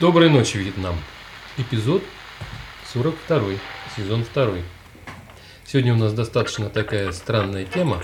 [0.00, 0.94] Доброй ночи, Вьетнам.
[1.56, 2.04] Эпизод
[2.92, 3.40] 42,
[3.96, 4.46] сезон 2.
[5.66, 8.00] Сегодня у нас достаточно такая странная тема.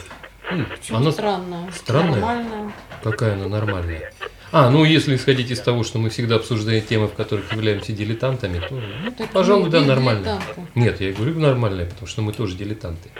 [0.51, 1.71] Ну, Почему она странная?
[1.71, 2.15] Странная?
[2.15, 2.73] Нормальная.
[3.01, 4.13] Какая она нормальная?
[4.51, 8.59] А, ну если исходить из того, что мы всегда обсуждаем темы, в которых являемся дилетантами,
[8.59, 10.43] то, ну, так пожалуй, да, нормально.
[10.75, 13.11] Нет, я говорю нормальное, потому что мы тоже дилетанты.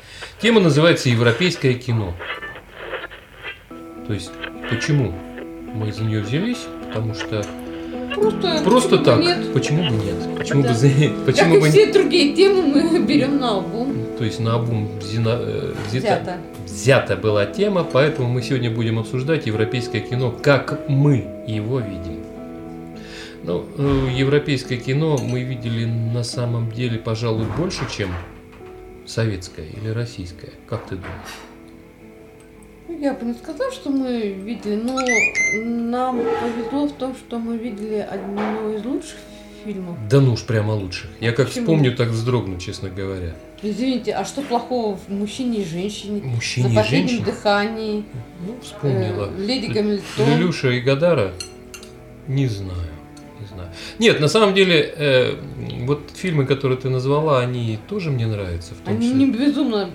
[0.41, 2.17] Тема называется «Европейское кино».
[4.09, 4.33] То есть,
[4.69, 5.15] почему
[5.73, 6.67] мы за нее взялись?
[6.89, 7.47] Потому что
[8.15, 9.21] Просто, Просто так.
[9.21, 9.53] Нет.
[9.53, 10.37] Почему бы нет?
[10.37, 10.69] Почему да.
[10.71, 10.89] бы за...
[11.27, 13.95] Почему как бы и все другие темы мы берем на обум.
[14.19, 15.39] То есть на обум взята...
[15.41, 16.37] Э, взята.
[16.67, 22.25] взята была тема, поэтому мы сегодня будем обсуждать европейское кино, как мы его видим.
[23.43, 28.11] Ну, э, европейское кино мы видели на самом деле, пожалуй, больше, чем
[29.07, 30.51] советское или российское.
[30.67, 31.54] Как ты думаешь?
[32.89, 34.99] Я бы не сказала, что мы видели, но
[35.65, 39.17] нам повезло в том, что мы видели одно из лучших
[39.65, 39.97] фильмов.
[40.11, 41.11] Да ну уж прямо лучших.
[41.21, 41.65] Я как Почему?
[41.65, 43.35] вспомню, так вздрогну, честно говоря.
[43.63, 46.21] Извините, а что плохого в мужчине и женщине?
[46.23, 47.25] Мужчине На и женщине?
[47.25, 48.05] дыхании.
[48.47, 49.31] Ну, вспомнила.
[49.35, 50.27] Э, Леди Гамильтон.
[50.29, 51.33] Лилюша и Гадара?
[52.29, 52.91] Не знаю.
[53.41, 53.71] Не знаю.
[53.99, 55.35] Нет, на самом деле, э,
[55.87, 58.75] вот фильмы, которые ты назвала, они тоже мне нравятся.
[58.75, 59.25] В том они числе.
[59.25, 59.91] не безумно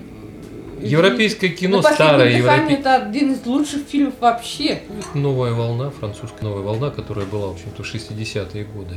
[0.82, 2.36] Европейское кино старое.
[2.36, 2.74] Европе...
[2.74, 4.82] это один из лучших фильмов вообще.
[5.14, 8.96] Новая волна, французская новая волна, которая была, в общем-то, в 60-е годы.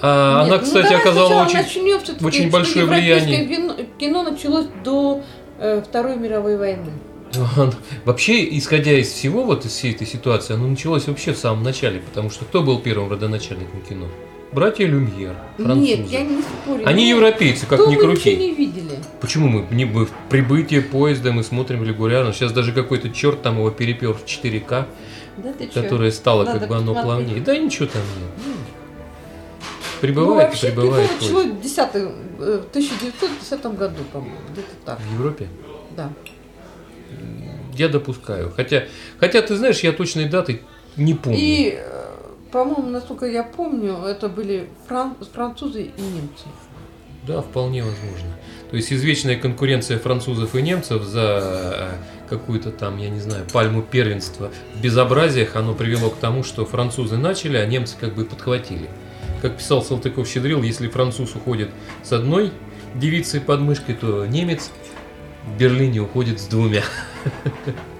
[0.00, 3.46] А, Нет, она, кстати, ну, оказала очень, начнем, очень большое влияние.
[3.46, 5.22] Кино, кино началось до
[5.58, 6.90] э, Второй мировой войны.
[8.04, 12.00] Вообще, исходя из всего, вот из всей этой ситуации, оно началось вообще в самом начале,
[12.00, 14.06] потому что кто был первым родоначальником кино?
[14.50, 15.80] Братья Люмьер, французы.
[15.80, 16.86] Нет, я не спорю.
[16.86, 18.34] Они но европейцы, как ни крути.
[18.34, 18.98] не видели.
[19.20, 19.66] Почему мы?
[19.70, 22.32] Не, мы в прибытие поезда мы смотрим регулярно.
[22.32, 24.86] Сейчас даже какой-то черт там его перепер в 4К,
[25.36, 27.26] да которое стало Надо как бы оно посмотреть.
[27.26, 27.44] плавнее.
[27.44, 28.56] Да ничего там нет.
[30.00, 35.00] Прибывает ну, и прибывает началось в 10 в 1910 году, по-моему, где-то так.
[35.00, 35.48] В Европе?
[35.96, 36.10] Да.
[37.74, 38.50] Я допускаю.
[38.54, 38.84] Хотя,
[39.18, 40.62] хотя ты знаешь, я точной даты
[40.96, 41.38] не помню.
[41.38, 41.97] И, э,
[42.50, 45.14] по-моему, насколько я помню, это были фран...
[45.32, 46.46] французы и немцы.
[47.26, 48.28] Да, вполне возможно.
[48.70, 51.88] То есть извечная конкуренция французов и немцев за э,
[52.28, 57.16] какую-то там, я не знаю, пальму первенства в безобразиях, оно привело к тому, что французы
[57.16, 58.88] начали, а немцы как бы подхватили.
[59.42, 61.70] Как писал Салтыков-Щедрил, если француз уходит
[62.02, 62.50] с одной
[62.94, 64.70] девицей под мышкой, то немец
[65.46, 66.82] в Берлине уходит с двумя.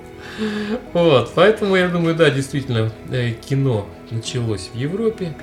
[0.92, 5.36] Вот, поэтому я думаю, да, действительно, э, кино началось в Европе,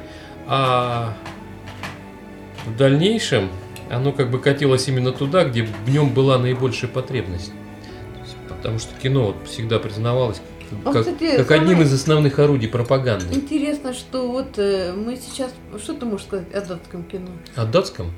[0.48, 1.16] а
[2.66, 3.50] в дальнейшем
[3.90, 7.52] оно как бы катилось именно туда, где в нем была наибольшая потребность.
[8.48, 10.42] Потому что кино вот всегда признавалось
[10.84, 13.34] а, как, кстати, как одним из основных орудий пропаганды.
[13.34, 15.54] Интересно, что вот э, мы сейчас...
[15.78, 17.30] Что ты можешь сказать о датском кино?
[17.56, 18.12] О датском?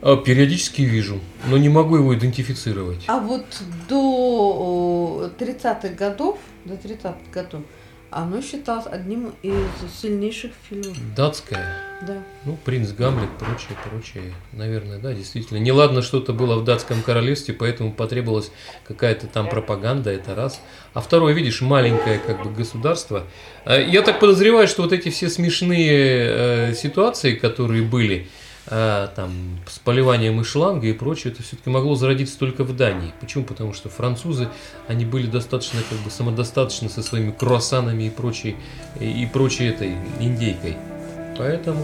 [0.00, 3.04] А, периодически вижу, но не могу его идентифицировать.
[3.06, 3.44] А вот
[3.88, 7.62] до 30-х годов, до 30-х годов,
[8.10, 9.54] оно считалось одним из
[10.00, 10.96] сильнейших фильмов.
[11.14, 11.76] Датское?
[12.06, 12.22] Да.
[12.44, 14.34] Ну, принц Гамлет, прочее, прочее.
[14.52, 15.58] Наверное, да, действительно.
[15.58, 18.50] Неладно что-то было в датском королевстве, поэтому потребовалась
[18.86, 20.60] какая-то там пропаганда, это раз.
[20.94, 23.24] А второе, видишь, маленькое как бы государство.
[23.64, 28.28] А, я так подозреваю, что вот эти все смешные э, ситуации, которые были,
[28.70, 33.12] а, там, с поливанием из шланга и прочее, это все-таки могло зародиться только в Дании.
[33.20, 33.44] Почему?
[33.44, 34.48] Потому что французы,
[34.88, 38.56] они были достаточно как бы самодостаточны со своими круассанами и прочей,
[39.00, 40.76] и, и прочей этой индейкой.
[41.38, 41.82] Поэтому...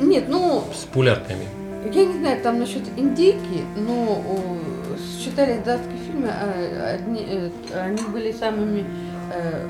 [0.00, 0.64] Нет, ну...
[0.74, 1.46] С пулярками.
[1.92, 4.58] Я не знаю, там насчет индейки, но о,
[5.22, 8.84] считали датские фильмы, а, одни, э, они были самыми,
[9.32, 9.68] э,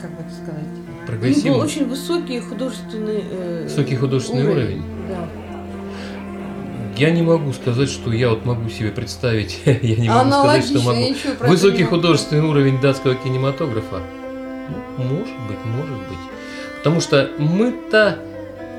[0.00, 1.52] как бы это сказать, Прогрессивный.
[1.52, 4.78] был очень высокий художественный э, Высокий художественный уровень.
[4.80, 4.95] уровень.
[5.08, 5.28] Да.
[6.96, 10.80] Я не могу сказать, что я вот могу себе представить, я не могу сказать, что
[10.80, 11.14] могу.
[11.40, 14.00] Высокий художественный уровень датского кинематографа.
[14.98, 16.18] Ну, может быть, может быть.
[16.78, 18.18] Потому что мы-то,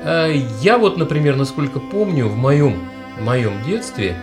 [0.02, 2.80] э, я вот, например, насколько помню, в моем,
[3.18, 4.16] в моем детстве,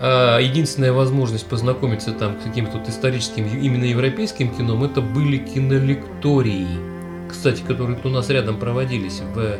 [0.00, 6.68] э, единственная возможность познакомиться там с каким-то вот историческим, именно европейским кином, это были кинолектории,
[7.30, 9.56] кстати, которые у нас рядом проводились в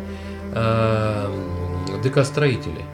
[0.53, 1.27] э,
[2.03, 2.85] ДК «Строители».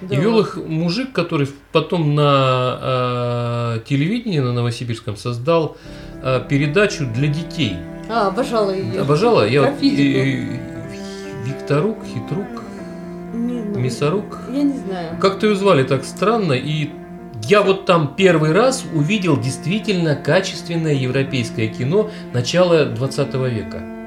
[0.00, 0.14] Да.
[0.14, 5.76] И вел их мужик, который потом на э, телевидении на Новосибирском создал
[6.22, 7.76] э, передачу для детей.
[8.08, 9.00] А, обожала ее.
[9.00, 9.46] Обожала?
[9.46, 10.60] Я вот, и,
[11.44, 12.62] Викторук, Хитрук,
[13.34, 14.38] не, ну, Мясорук.
[14.52, 15.18] Я не знаю.
[15.20, 16.90] Как-то ее звали так странно, и
[17.44, 23.97] я вот там первый раз увидел действительно качественное европейское кино начала 20 века.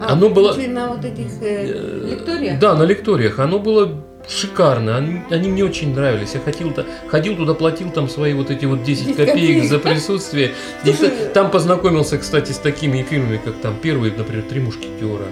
[0.00, 0.54] А, оно было...
[0.54, 2.58] на вот этих э, лекториях?
[2.58, 3.38] Да, на лекториях.
[3.38, 6.34] Оно было шикарно, они, они мне очень нравились.
[6.34, 9.78] Я ходил, -то, ходил туда, платил там свои вот эти вот 10 копеек, копеек за
[9.78, 10.52] присутствие.
[10.84, 10.92] И
[11.34, 15.26] там познакомился, кстати, с такими фильмами, как там первые, например, «Три мушкетера».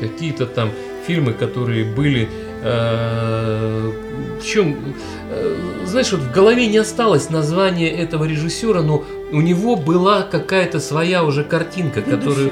[0.00, 0.70] Какие-то там
[1.06, 2.28] фильмы, которые были
[2.62, 3.92] э,
[4.40, 4.94] в чем,
[5.30, 5.56] э,
[5.86, 11.24] знаешь, вот в голове не осталось название этого режиссера, но у него была какая-то своя
[11.24, 12.50] уже картинка, которая...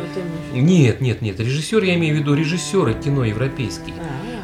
[0.53, 3.95] Нет, нет, нет, режиссер, я имею в виду режиссеры кино европейские.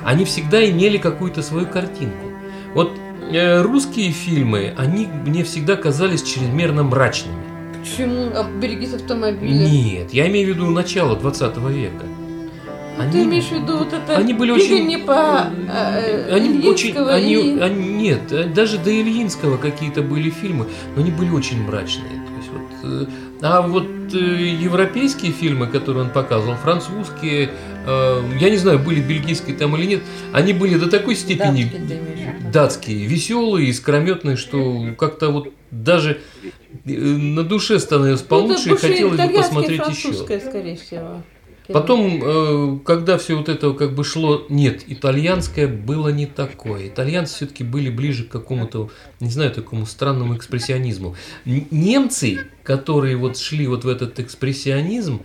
[0.05, 2.29] А они всегда имели какую-то свою картинку.
[2.75, 2.93] Вот
[3.32, 7.43] э, русские фильмы, они мне всегда казались чрезмерно мрачными.
[7.81, 8.31] Почему?
[8.35, 9.52] А берегись автомобиля?
[9.52, 12.05] Нет, я имею в виду начало 20 века.
[12.99, 16.96] Ну, они, Ты имеешь в виду вот это они были очень, по э, они очень,
[16.96, 17.58] они, и...
[17.58, 22.28] они, нет, даже до Ильинского какие-то были фильмы, но они были очень мрачные.
[23.40, 27.50] А вот э, европейские фильмы, которые он показывал, французские,
[27.87, 30.02] э, я не знаю, были бельгийские там или нет,
[30.32, 36.20] они были до такой степени датские, датские веселые, искрометные, что как-то вот даже
[36.85, 40.12] э, на душе становилось ну, получше ну, и хотелось бы посмотреть еще.
[40.14, 41.23] скорее всего.
[41.73, 46.88] Потом, э, когда все вот это как бы шло, нет, итальянское было не такое.
[46.88, 51.15] Итальянцы все-таки были ближе к какому-то, не знаю, такому странному экспрессионизму.
[51.44, 55.23] Немцы, которые вот шли вот в этот экспрессионизм,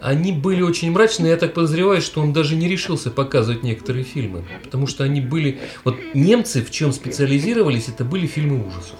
[0.00, 1.30] они были очень мрачные.
[1.30, 4.44] Я так подозреваю, что он даже не решился показывать некоторые фильмы.
[4.62, 5.60] Потому что они были...
[5.84, 8.98] Вот немцы в чем специализировались, это были фильмы ужасов.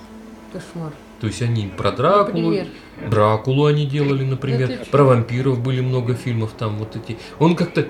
[0.53, 0.93] Кошмар.
[1.25, 2.67] То есть они про Дракулу, Например?
[3.09, 7.17] Дракулу они делали, например, про вампиров были много фильмов там вот эти.
[7.39, 7.87] Он как-то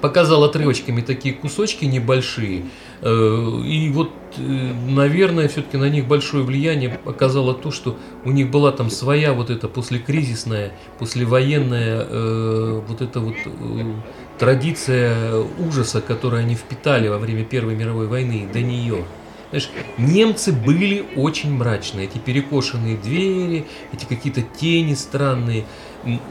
[0.00, 2.66] показал отрывочками такие кусочки небольшие,
[3.00, 4.40] э, и вот, э,
[4.88, 9.50] наверное, все-таки на них большое влияние оказало то, что у них была там своя вот
[9.50, 10.70] эта послекризисная,
[11.00, 13.34] послевоенная э, вот эта вот
[14.38, 19.04] традиция ужаса, которую они впитали во время Первой мировой войны, до нее.
[19.52, 19.68] Знаешь,
[19.98, 22.06] немцы были очень мрачные.
[22.06, 25.66] Эти перекошенные двери, эти какие-то тени странные.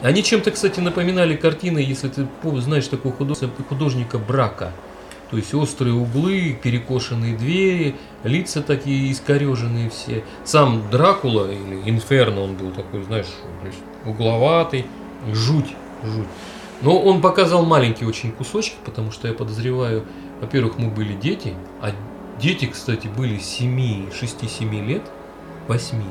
[0.02, 2.28] Они чем-то, кстати, напоминали картины, если ты
[2.62, 4.74] знаешь такого художника Брака.
[5.30, 10.24] То есть острые углы, перекошенные двери, лица такие искореженные все.
[10.44, 13.28] Сам Дракула или Инферно, он был такой, знаешь,
[14.04, 14.88] угловатый,
[15.32, 16.28] жуть, жуть.
[16.82, 20.06] Но он показал маленькие очень кусочки, потому что я подозреваю,
[20.42, 21.92] во-первых, мы были дети, а
[22.42, 25.04] Дети, кстати, были 7, 6-7 лет,
[25.68, 26.02] 8.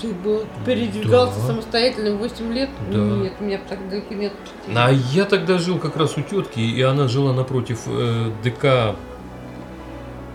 [0.00, 1.46] Ты был, передвигался да.
[1.48, 2.70] самостоятельно 8 лет?
[2.90, 2.98] Да.
[2.98, 4.32] Нет, у меня так далеко нет.
[4.74, 8.96] А я тогда жил как раз у тетки, и она жила напротив э, ДК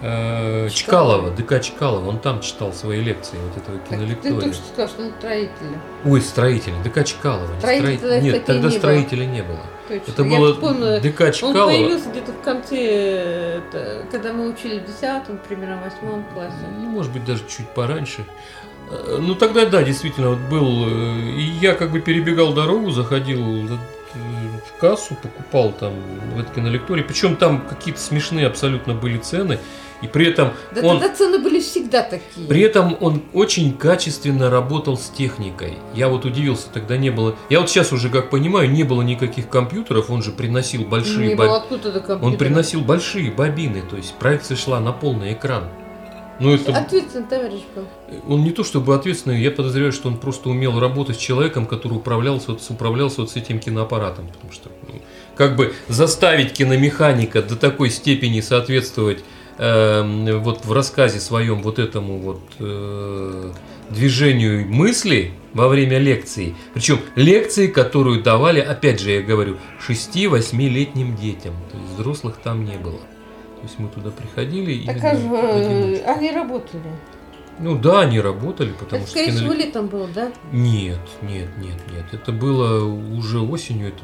[0.02, 4.36] э, Чкалова, ДК Чкалова, он там читал свои лекции, вот этого кинолектория.
[4.36, 5.78] Ты только что сказал, что он строитель.
[6.06, 7.60] Ой, строитель, ДК Чкалова.
[7.60, 8.24] Строителя, строитель.
[8.24, 9.34] Нет, тогда не строителя было.
[9.34, 9.60] не было.
[9.88, 10.12] Точно.
[10.12, 11.62] Это было вспомнила, ДК Чкалова.
[11.62, 13.62] Он появился где-то в конце,
[14.12, 16.56] когда мы учили в 10 примерно, восьмом классе.
[16.80, 18.26] Ну, может быть, даже чуть пораньше.
[18.90, 20.88] Э, ну, тогда, да, действительно, вот был...
[20.88, 23.68] Э, и я как бы перебегал дорогу, заходил
[24.16, 25.94] в кассу, покупал там
[26.36, 27.04] в этой кинолектории.
[27.04, 29.60] Причем там какие-то смешные абсолютно были цены.
[30.02, 31.00] И при этом да он...
[31.00, 32.48] тогда цены были всегда такие.
[32.48, 35.78] При этом он очень качественно работал с техникой.
[35.94, 37.36] Я вот удивился, тогда не было...
[37.50, 41.30] Я вот сейчас уже, как понимаю, не было никаких компьютеров, он же приносил большие...
[41.30, 41.48] Не боб...
[41.48, 45.70] было откуда Он приносил большие бобины, то есть проекция шла на полный экран.
[46.40, 46.78] Ну, это...
[46.78, 47.86] Ответственный товарищ был.
[48.28, 51.94] Он не то чтобы ответственный, я подозреваю, что он просто умел работать с человеком, который
[51.94, 54.28] управлялся, вот, управлялся вот с этим киноаппаратом.
[54.28, 55.02] Потому что ну,
[55.36, 59.24] как бы заставить киномеханика до такой степени соответствовать
[59.58, 63.52] э, вот в рассказе своем вот этому вот э,
[63.90, 66.56] движению мысли во время лекции.
[66.74, 69.58] Причем лекции, которую давали, опять же, я говорю,
[69.88, 71.54] 6-8-летним детям.
[71.72, 73.00] То есть взрослых там не было.
[73.00, 75.00] То есть мы туда приходили так и...
[75.00, 76.84] Так а они работали?
[77.58, 79.20] Ну да, они работали, потому это, что...
[79.20, 80.32] Скорее всего, летом было, да?
[80.52, 82.06] Нет, нет, нет, нет.
[82.12, 83.90] Это было уже осенью.
[83.90, 84.04] Это...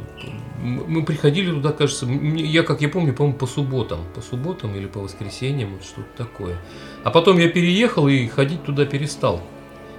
[0.58, 4.00] Мы приходили туда, кажется, я, как я помню, по-моему, по субботам.
[4.16, 6.58] По субботам или по воскресеньям, вот что-то такое.
[7.04, 9.42] А потом я переехал и ходить туда перестал.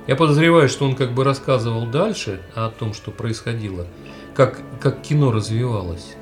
[0.07, 3.87] Я подозреваю, что он как бы рассказывал дальше о том, что происходило,
[4.35, 6.17] как, как кино развивалось.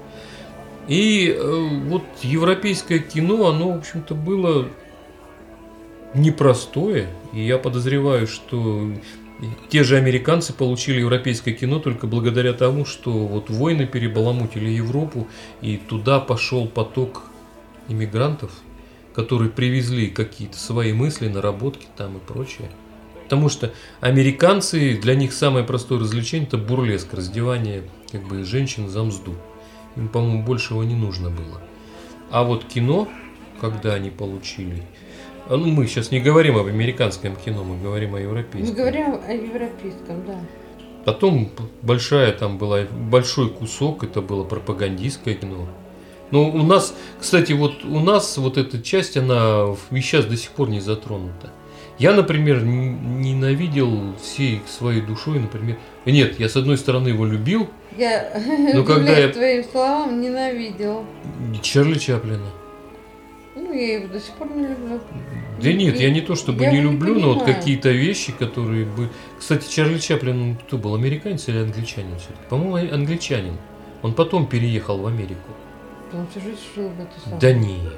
[0.88, 4.66] И э, вот европейское кино, оно, в общем-то, было
[6.14, 7.08] непростое.
[7.32, 8.90] И я подозреваю, что
[9.68, 15.28] те же американцы получили европейское кино только благодаря тому, что вот войны перебаламутили Европу,
[15.62, 17.22] и туда пошел поток
[17.88, 18.50] иммигрантов,
[19.14, 22.70] которые привезли какие-то свои мысли, наработки там и прочее.
[23.24, 29.04] Потому что американцы, для них самое простое развлечение это бурлеск, раздевание как бы женщин за
[29.04, 29.36] мзду.
[29.96, 31.60] Им, по-моему, большего не нужно было.
[32.30, 33.08] А вот кино,
[33.60, 34.82] когда они получили,
[35.50, 38.70] а, ну мы сейчас не говорим об американском кино, мы говорим о европейском.
[38.70, 40.38] Мы говорим о европейском, да.
[41.04, 41.50] Потом
[41.82, 45.66] большая там была, большой кусок, это было пропагандистское кино.
[46.30, 50.50] Но у нас, кстати, вот у нас вот эта часть, она и сейчас до сих
[50.50, 51.50] пор не затронута.
[51.98, 55.78] Я, например, ненавидел всей своей душой, например.
[56.06, 57.68] Нет, я с одной стороны его любил.
[57.98, 58.40] Я,
[58.72, 61.04] но когда я твоим словам, ненавидел.
[61.60, 62.46] Чарли Чаплина.
[63.70, 65.00] Ну, я его до сих пор не люблю.
[65.62, 68.84] Да нет, я не то чтобы я не люблю, не но вот какие-то вещи, которые
[68.84, 69.08] бы...
[69.38, 72.48] Кстати, Чарли Чаплин, кто был, американец или англичанин все-таки?
[72.48, 73.56] По-моему, англичанин.
[74.02, 75.52] Он потом переехал в Америку.
[76.12, 77.40] Он всю жизнь жил в этой самой.
[77.40, 77.92] Да нет.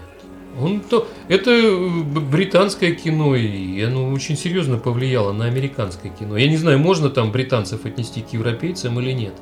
[0.61, 6.37] Он то, это э, британское кино, и оно очень серьезно повлияло на американское кино.
[6.37, 9.35] Я не знаю, можно там британцев отнести к европейцам или нет.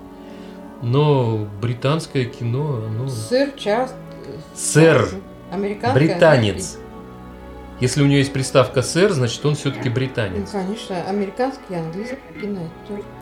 [0.81, 3.09] Но британское кино, оно...
[3.09, 3.91] Сэр Чарли.
[4.55, 5.09] Сэр.
[5.51, 5.95] Американское.
[5.95, 6.79] Британец.
[7.81, 10.53] Если у него есть приставка сэр, значит он все-таки британец.
[10.53, 12.69] Ну, конечно, американский английский кино.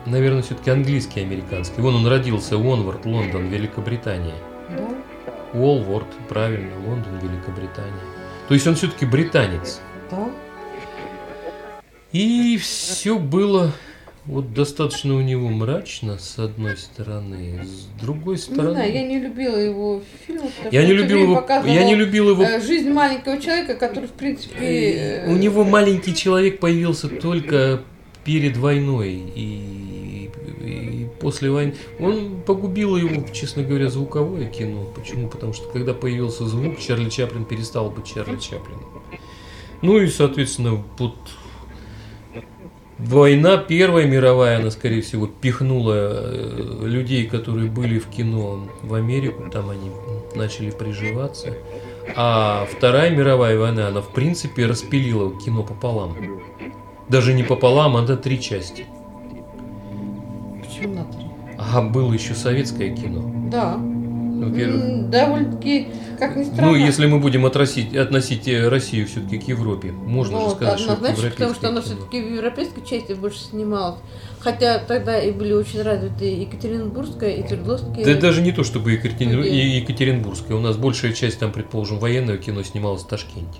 [0.05, 1.81] Наверное, все-таки английский американский.
[1.81, 4.35] Вон он родился, Уонвард, Лондон, Великобритания.
[4.69, 5.57] Да.
[5.57, 8.03] Уолворд, правильно, Лондон, Великобритания.
[8.49, 9.79] То есть он все-таки британец.
[10.11, 10.29] Да.
[12.11, 13.71] И все было
[14.29, 18.67] вот достаточно у него мрачно, с одной стороны, с другой стороны.
[18.67, 20.51] Не знаю, я не любила его фильмы.
[20.71, 21.45] Я не любил его.
[21.65, 22.43] Я не любил его.
[22.43, 25.25] Э, жизнь маленького человека, который в принципе.
[25.27, 27.81] У него маленький человек появился только
[28.23, 30.29] перед войной и,
[30.61, 31.73] и после войны.
[31.99, 34.83] Он погубил его, честно говоря, звуковое кино.
[34.95, 35.27] Почему?
[35.27, 38.85] Потому что когда появился звук, Чарли Чаплин перестал быть Чарли Чаплином.
[39.81, 41.15] Ну и, соответственно, вот
[42.99, 49.49] Война Первая мировая, она, скорее всего, пихнула э, людей, которые были в кино в Америку,
[49.49, 49.89] там они
[50.35, 51.53] начали приживаться.
[52.15, 56.13] А Вторая мировая война, она, в принципе, распилила кино пополам.
[57.07, 58.85] Даже не пополам, а на три части.
[60.61, 61.25] Почему на три?
[61.57, 63.49] А было еще советское кино.
[63.49, 63.79] Да.
[64.39, 65.09] Во-первых.
[65.09, 66.71] Довольно-таки, как ни странно.
[66.71, 70.79] Ну, если мы будем отрасить, относить э, Россию все-таки к Европе, можно ну, же сказать,
[70.79, 73.99] что это потому что она все-таки в европейской части больше снималась.
[74.39, 78.05] Хотя тогда и были очень развиты Екатеринбургская и Свердловская.
[78.05, 79.41] Да даже не то, чтобы Екатерин...
[79.41, 80.55] Екатеринбургская.
[80.55, 83.59] У нас большая часть, там, предположим, военное кино снималось в Ташкенте.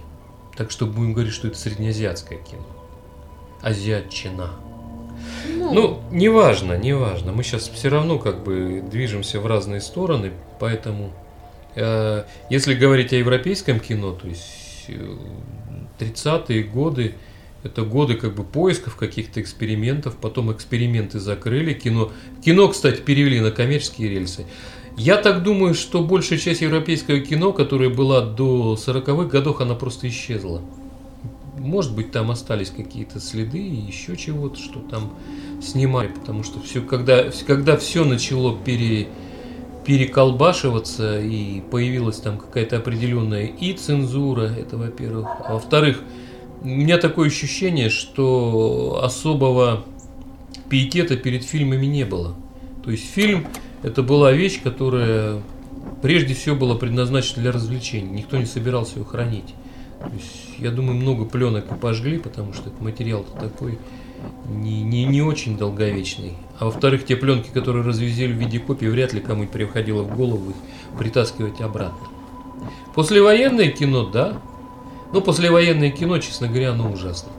[0.56, 2.64] Так что будем говорить, что это среднеазиатское кино.
[3.62, 4.52] Азиатчина.
[5.58, 7.32] Ну, ну, неважно, неважно.
[7.32, 11.12] Мы сейчас все равно как бы движемся в разные стороны, поэтому
[11.76, 15.16] э, если говорить о европейском кино, то есть э,
[16.00, 17.16] 30-е годы,
[17.64, 22.12] это годы как бы поисков каких-то экспериментов, потом эксперименты закрыли, кино,
[22.44, 24.46] кино, кстати, перевели на коммерческие рельсы.
[24.96, 30.10] Я так думаю, что большая часть европейского кино, которая была до 40-х годов, она просто
[30.10, 30.62] исчезла.
[31.60, 35.14] Может быть, там остались какие-то следы и еще чего-то, что там
[35.62, 39.10] снимали, потому что все, когда, когда все начало пере,
[39.86, 46.02] переколбашиваться и появилась там какая-то определенная и цензура, это во-первых, а во-вторых,
[46.62, 49.86] у меня такое ощущение, что особого
[50.70, 52.36] пиетета перед фильмами не было.
[52.84, 53.48] То есть фильм
[53.84, 55.42] это была вещь, которая
[56.02, 58.10] прежде всего была предназначена для развлечений.
[58.10, 59.56] Никто не собирался ее хранить.
[60.00, 63.78] То есть, я думаю, много пленок пожгли, потому что этот материал такой
[64.48, 66.38] не, не, не очень долговечный.
[66.58, 70.52] А во-вторых, те пленки, которые развезли в виде копий, вряд ли кому-нибудь приходило в голову
[70.52, 70.56] их
[70.98, 72.08] притаскивать обратно.
[72.96, 74.42] Послевоенное кино, да.
[75.14, 77.32] Но послевоенное кино, честно говоря, оно ужасно.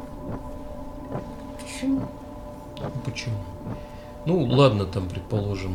[1.60, 2.08] Почему?
[3.04, 3.36] Почему?
[4.26, 5.72] Ну, ладно, там, предположим,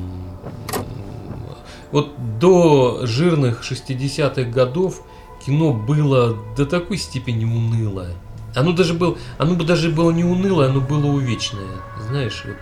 [1.91, 5.01] вот до жирных 60-х годов
[5.45, 8.13] кино было до такой степени унылое.
[8.55, 11.81] Оно даже было, оно бы даже было не унылое, оно было увечное.
[11.99, 12.55] Знаешь, вот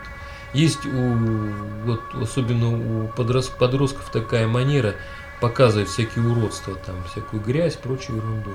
[0.54, 1.18] есть у,
[1.86, 4.96] вот особенно у подростков, подростков такая манера
[5.40, 8.52] показывать всякие уродства, там, всякую грязь, прочую ерунду.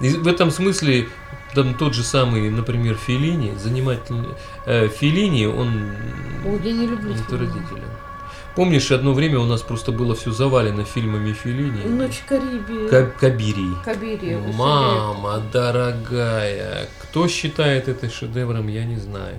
[0.00, 1.08] И в этом смысле
[1.54, 4.30] там тот же самый, например, Филини, занимательный
[4.66, 5.92] э, Филини, он
[6.44, 7.84] Ой, я не люблю родителя.
[8.54, 11.84] Помнишь, одно время у нас просто было все завалено фильмами Филини?
[11.88, 12.88] Ночь Карибии.
[12.88, 13.74] Каб Кабирии.
[13.82, 14.38] Кабирии.
[14.54, 19.36] Мама дорогая, кто считает это шедевром, я не знаю.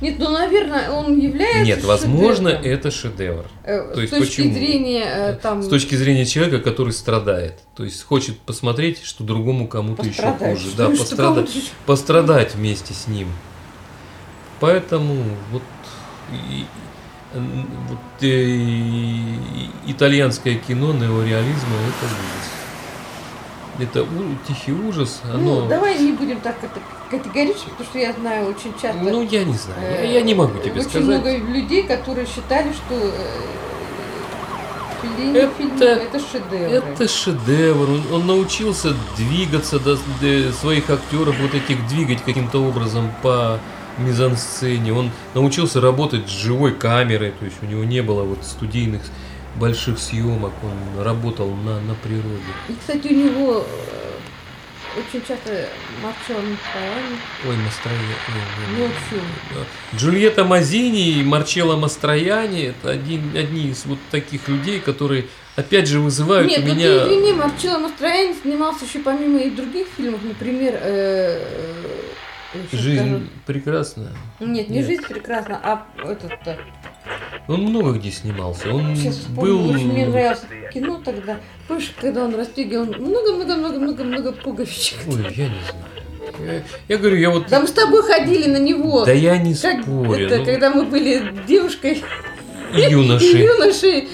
[0.00, 2.72] Нет, ну, наверное, он является Нет, возможно, шедевром.
[2.72, 3.44] это шедевр.
[3.64, 4.54] Э, То с есть, точки почему?
[4.54, 5.62] зрения э, там...
[5.62, 7.60] С точки зрения человека, который страдает.
[7.74, 10.68] То есть хочет посмотреть, что другому кому-то еще хуже.
[10.76, 11.50] Да, пострадать,
[11.86, 13.28] пострадать вместе с ним.
[14.60, 15.62] Поэтому вот
[17.34, 19.38] вот, э,
[19.86, 22.56] итальянское кино неореализма это ужас.
[23.78, 25.20] Это у, тихий ужас.
[25.24, 25.60] Ну, оно...
[25.60, 26.80] Ну, давай не будем так это
[27.10, 29.02] категорично, потому что я знаю очень часто.
[29.02, 29.80] Ну, я не знаю.
[29.82, 30.96] Э, я, я не могу тебе очень сказать.
[30.96, 33.10] Очень много людей, которые считали, что э,
[35.02, 36.72] Филини, это, фильм, это шедевр.
[36.72, 37.90] Это шедевр.
[37.90, 43.60] Он, он научился двигаться до, до своих актеров, вот этих двигать каким-то образом по
[43.98, 44.92] мизансцене.
[44.92, 49.02] Он научился работать с живой камерой, то есть у него не было вот студийных
[49.56, 52.42] больших съемок, он работал на, на природе.
[52.68, 55.68] И, кстати, у него э, очень часто
[56.02, 57.18] Марчелло Мастрояни.
[57.48, 58.14] Ой, Мастрояни.
[58.76, 58.88] Ну,
[59.54, 59.98] да.
[59.98, 65.26] Джульетта Мазини и Марчелло Мастрояни это один, одни из вот таких людей, которые
[65.56, 66.74] опять же вызывают Нет, у меня...
[66.74, 71.42] Нет, ну извини, Марчелло Мастрояни снимался еще помимо и других фильмов, например, э,
[72.72, 73.20] Жизнь скажу.
[73.46, 74.12] прекрасна.
[74.40, 74.86] Нет, не Нет.
[74.86, 76.56] жизнь прекрасна, а этот -то.
[77.48, 78.72] Он много где снимался.
[78.72, 79.70] Он Сейчас был.
[79.70, 81.38] Очень мне нравилось кино тогда.
[81.68, 84.98] Помнишь, когда он расстегивал много-много-много-много-много пуговичек.
[85.06, 85.84] Ой, я не знаю.
[86.44, 87.46] Я, я говорю, я вот...
[87.48, 89.04] Да мы с тобой ходили на него.
[89.04, 90.26] Да я не как спорю.
[90.26, 90.44] Это, ну...
[90.44, 92.02] Когда мы были девушкой
[92.74, 93.42] и юношей.
[93.42, 94.08] И юношей.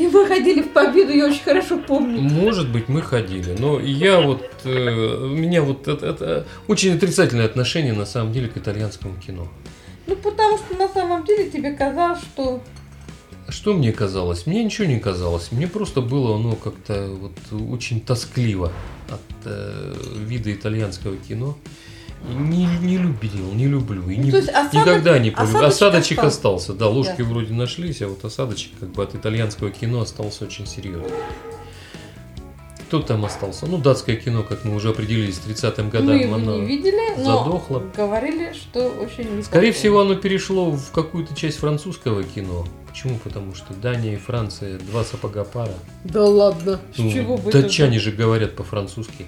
[0.00, 2.22] И мы ходили в победу, я очень хорошо помню.
[2.22, 7.44] Может быть, мы ходили, но я вот, э, у меня вот это, это очень отрицательное
[7.44, 9.46] отношение на самом деле к итальянскому кино.
[10.06, 12.62] Ну, потому что на самом деле тебе казалось, что...
[13.50, 14.46] Что мне казалось?
[14.46, 15.52] Мне ничего не казалось.
[15.52, 17.32] Мне просто было оно как-то вот
[17.70, 18.72] очень тоскливо
[19.10, 21.58] от э, вида итальянского кино.
[22.28, 24.08] Не, не любил, не люблю.
[24.10, 25.64] И ну, не, осадок, никогда не полюбил.
[25.64, 26.72] Осадочек, осадочек остался.
[26.74, 27.24] Да, ложки да.
[27.24, 31.10] вроде нашлись, а вот осадочек как бы от итальянского кино остался очень серьезный.
[32.88, 33.66] Кто там остался?
[33.66, 36.08] Ну, датское кино, как мы уже определились, в 30-м годам.
[36.08, 37.78] Мы оно не видели, задохло.
[37.78, 39.44] но говорили, что очень неплохо.
[39.44, 42.66] Скорее всего, оно перешло в какую-то часть французского кино.
[42.88, 43.18] Почему?
[43.22, 45.74] Потому что Дания и Франция два сапога пара.
[46.02, 49.26] Да ладно, с ну, чего бы Датчане же говорят по-французски.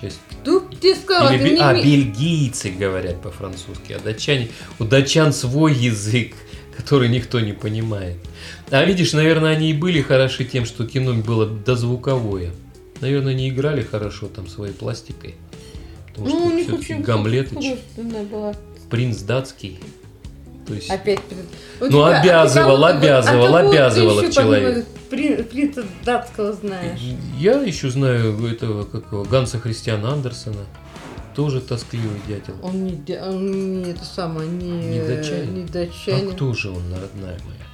[0.00, 0.20] Часть.
[0.44, 1.60] Тут ты сказал, Или, не...
[1.60, 4.48] А бельгийцы говорят по-французски, а датчане...
[4.78, 6.34] У датчан свой язык,
[6.76, 8.16] который никто не понимает.
[8.70, 12.52] А видишь, наверное, они и были хороши тем, что кино было дозвуковое.
[13.00, 15.34] Наверное, не играли хорошо там своей пластикой.
[16.08, 17.52] Потому ну, что у них очень Гамлет
[18.30, 18.54] была.
[18.90, 19.78] Принц датский.
[20.66, 21.20] То есть, Опять.
[21.78, 24.86] Вот ну, тебя, обязывал, а обязывал, а обязывал их человек.
[25.10, 27.00] Принца датского знаешь.
[27.38, 30.64] Я еще знаю этого, как его, Ганса Христиана Андерсона.
[31.34, 32.54] Тоже тоскливый дятел.
[32.62, 35.54] Он не, он не это самое, не, не датчанин.
[35.54, 36.28] Не датчанин.
[36.28, 37.66] А кто же он, родная моя?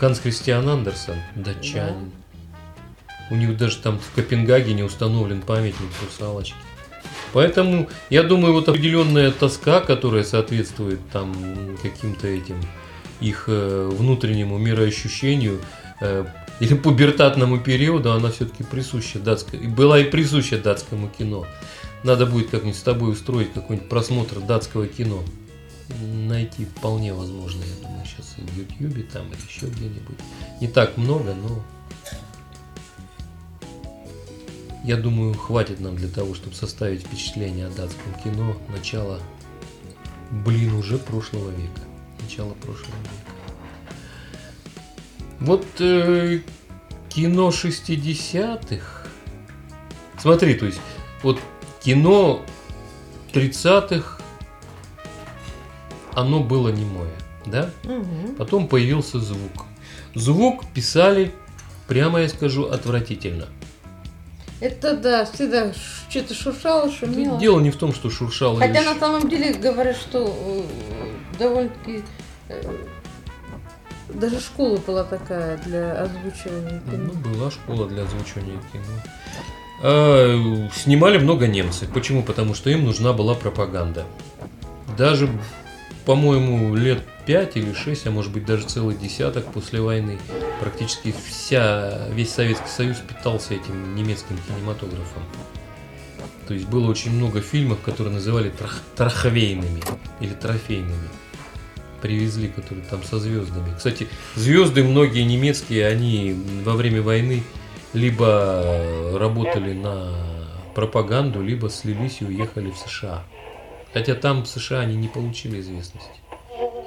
[0.00, 2.10] Ганс Христиан Андерсон, датчанин.
[2.10, 3.18] Да.
[3.30, 6.54] У них даже там в Копенгагене установлен памятник русалочки.
[7.32, 11.34] Поэтому, я думаю, вот определенная тоска, которая соответствует там
[11.82, 12.56] каким-то этим
[13.20, 15.60] их э, внутреннему мироощущению
[16.00, 21.46] или пубертатному периоду, она все-таки присуща датской, была и присуща датскому кино.
[22.04, 25.22] Надо будет как-нибудь с тобой устроить какой-нибудь просмотр датского кино.
[26.12, 30.18] Найти вполне возможно, я думаю, сейчас и в Ютьюбе там или еще где-нибудь.
[30.60, 31.64] Не так много, но
[34.84, 39.20] Я думаю, хватит нам для того, чтобы составить впечатление о датском кино начала,
[40.30, 41.82] блин, уже прошлого века.
[42.22, 43.27] Начало прошлого века.
[45.40, 46.40] Вот э,
[47.08, 49.06] кино 60-х.
[50.18, 50.80] Смотри, то есть,
[51.22, 51.38] вот
[51.82, 52.42] кино
[53.32, 54.20] 30-х,
[56.14, 57.12] оно было немое,
[57.46, 57.70] да?
[57.84, 58.34] Угу.
[58.36, 59.66] Потом появился звук.
[60.14, 61.32] Звук писали,
[61.86, 63.46] прямо я скажу, отвратительно.
[64.60, 65.72] Это да, всегда
[66.10, 67.38] что-то шуршало, шумело.
[67.38, 68.58] Дело не в том, что шуршало.
[68.58, 72.02] Хотя на самом деле говорят, что э, довольно-таки
[72.48, 72.76] э,
[74.14, 77.12] даже школа была такая для озвучивания кино.
[77.12, 79.02] Ну, была школа для озвучивания кино.
[79.82, 81.88] А, снимали много немцев.
[81.92, 82.22] Почему?
[82.22, 84.06] Потому что им нужна была пропаганда.
[84.96, 85.28] Даже,
[86.04, 90.18] по-моему, лет 5 или 6, а может быть даже целый десяток после войны.
[90.60, 95.22] Практически вся, весь Советский Союз питался этим немецким кинематографом.
[96.48, 99.82] То есть было очень много фильмов, которые называли трах, трахвейными
[100.20, 101.08] или трофейными.
[102.02, 103.74] Привезли, которые там со звездами.
[103.76, 107.42] Кстати, звезды многие немецкие, они во время войны
[107.92, 110.14] либо работали на
[110.74, 113.24] пропаганду, либо слились и уехали в США.
[113.92, 116.10] Хотя там в США они не получили известности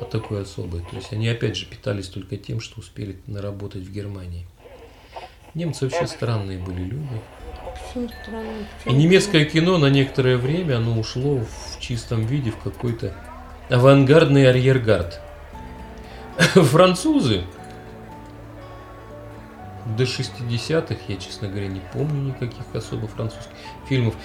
[0.01, 0.81] а такой особый.
[0.81, 4.45] То есть они опять же питались только тем, что успели наработать в Германии.
[5.53, 7.21] Немцы вообще странные были люди.
[8.85, 13.13] И немецкое кино на некоторое время оно ушло в чистом виде в какой-то
[13.71, 15.21] авангардный арьергард.
[16.37, 17.43] Французы
[19.97, 23.51] до 60-х я, честно говоря, не помню никаких особо французских
[23.87, 24.15] фильмов.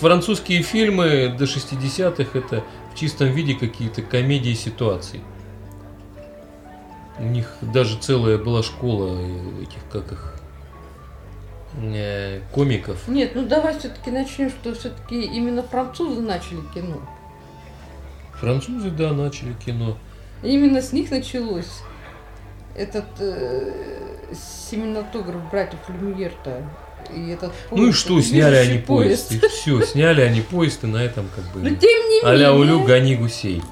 [0.00, 5.20] Французские фильмы до 60-х это в чистом виде какие-то комедии ситуаций.
[7.18, 9.18] У них даже целая была школа
[9.62, 10.34] этих, как их,
[11.80, 13.08] э, комиков.
[13.08, 17.00] Нет, ну давай все-таки начнем, что все-таки именно французы начали кино.
[18.40, 19.96] Французы, да, начали кино.
[20.42, 21.82] Именно с них началось
[22.74, 23.72] этот э,
[24.70, 26.62] семинатограф братьев Люмьер-то.
[27.14, 30.82] И этот поезд, ну и что, сняли они поезд, поезд и все, сняли они поезд,
[30.82, 31.60] и на этом как бы...
[31.60, 33.62] Но тем не а-ля Улю гони гусей.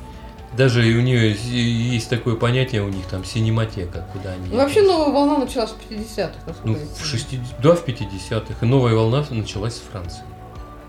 [0.57, 4.51] Даже и у нее есть такое понятие у них там синематека, куда они.
[4.51, 8.55] Ну, вообще новая волна началась в 50-х, Ну, в 60 да, в 50-х.
[8.61, 10.23] И новая волна началась с Франции.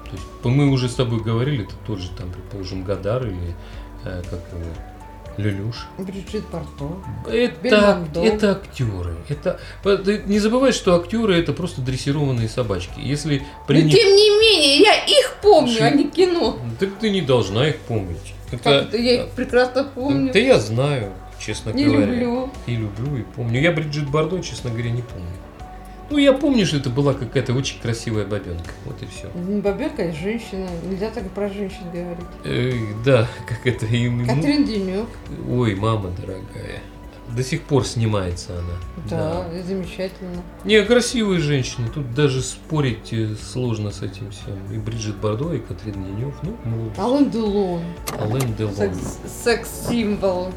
[0.06, 3.56] То есть мы уже с тобой говорили, это тот же там, предположим, Гадар или
[4.04, 4.72] э, как его
[5.38, 5.88] Люлюш.
[5.98, 7.02] Бриджит Бардо.
[7.28, 9.15] Это, это актеры.
[9.28, 9.60] Это,
[10.28, 13.00] не забывай, что актеры это просто дрессированные собачки.
[13.00, 13.96] Если при Но них...
[13.96, 15.84] тем не менее, я их помню, Ши...
[15.84, 16.58] а не кино.
[16.80, 18.34] Так ты не должна их помнить.
[18.52, 20.32] Это, это я их прекрасно помню.
[20.32, 22.06] Да я знаю, честно не говоря.
[22.06, 22.50] люблю.
[22.65, 23.60] И люблю, и помню.
[23.60, 25.28] Я Бриджит Бардо, честно говоря, не помню.
[26.10, 28.72] Ну, я помню, что это была какая-то очень красивая бабенка.
[28.86, 29.30] Вот и все.
[29.34, 30.68] Не бабенка, а женщина.
[30.89, 32.26] Нельзя так про женщин говорить.
[32.44, 34.36] Э, да, как это именно.
[34.36, 35.08] Катрин Денек.
[35.50, 36.82] Ой, мама дорогая.
[37.36, 39.08] До сих пор снимается она.
[39.10, 39.63] Да, да.
[39.63, 40.44] замечательно.
[40.63, 41.88] Не, красивые женщины.
[41.91, 44.60] Тут даже спорить э, сложно с этим всем.
[44.72, 46.36] И Бриджит Бардо, и Катрин Денев.
[46.44, 47.00] Ну, молодец.
[47.00, 47.82] Ален Делон.
[48.20, 48.91] Ален Делон.
[49.44, 50.52] Секс-символ.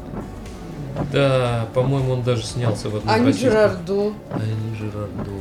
[1.11, 4.13] Да, по-моему, он даже снялся в одном Ани Жерардо.
[4.31, 5.31] Ани Жерардо.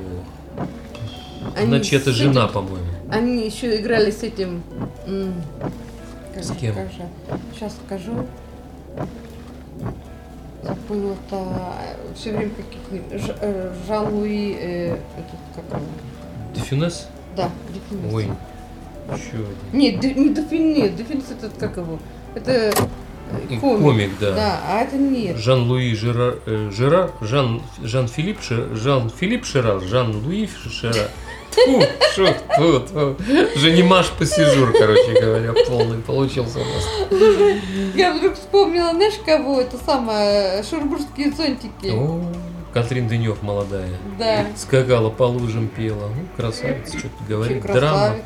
[1.56, 2.86] Она чья-то жена, по-моему.
[3.10, 4.62] Они еще играли с этим...
[6.36, 6.72] С кем?
[6.72, 7.08] Скажу.
[7.54, 8.26] Сейчас скажу.
[10.62, 11.74] Забыла то
[12.14, 15.86] все время каких-нибудь э, Жан-Луи э, этот как он?
[16.54, 17.08] Дефинес?
[17.36, 18.12] Да, Дефинес.
[18.12, 18.28] Ой,
[19.14, 21.98] еще Нет, не Дефинес, Дефинес этот как его?
[22.34, 22.72] Это
[23.48, 24.34] Комик, комик да.
[24.34, 25.36] Да, а это нет.
[25.36, 31.10] Жан-Луи Жерар, э, Жерар Жан, Жан-Филипп Шер, Жан-Филипп Шерар, Жан-Луи Шерар.
[31.50, 31.82] Фу,
[32.14, 32.36] шут,
[32.92, 33.16] фу.
[33.56, 37.92] Женимаш пассижур, короче говоря, полный получился у нас.
[37.94, 39.60] Я вдруг вспомнила, знаешь, кого?
[39.60, 41.90] Это самое, шурбурские зонтики.
[41.90, 42.22] О,
[42.72, 43.90] Катрин Дынев молодая.
[44.18, 44.46] Да.
[44.56, 46.08] Скакала по лужам, пела.
[46.08, 47.62] Ну, красавица, что-то говорит.
[47.62, 48.16] Драма.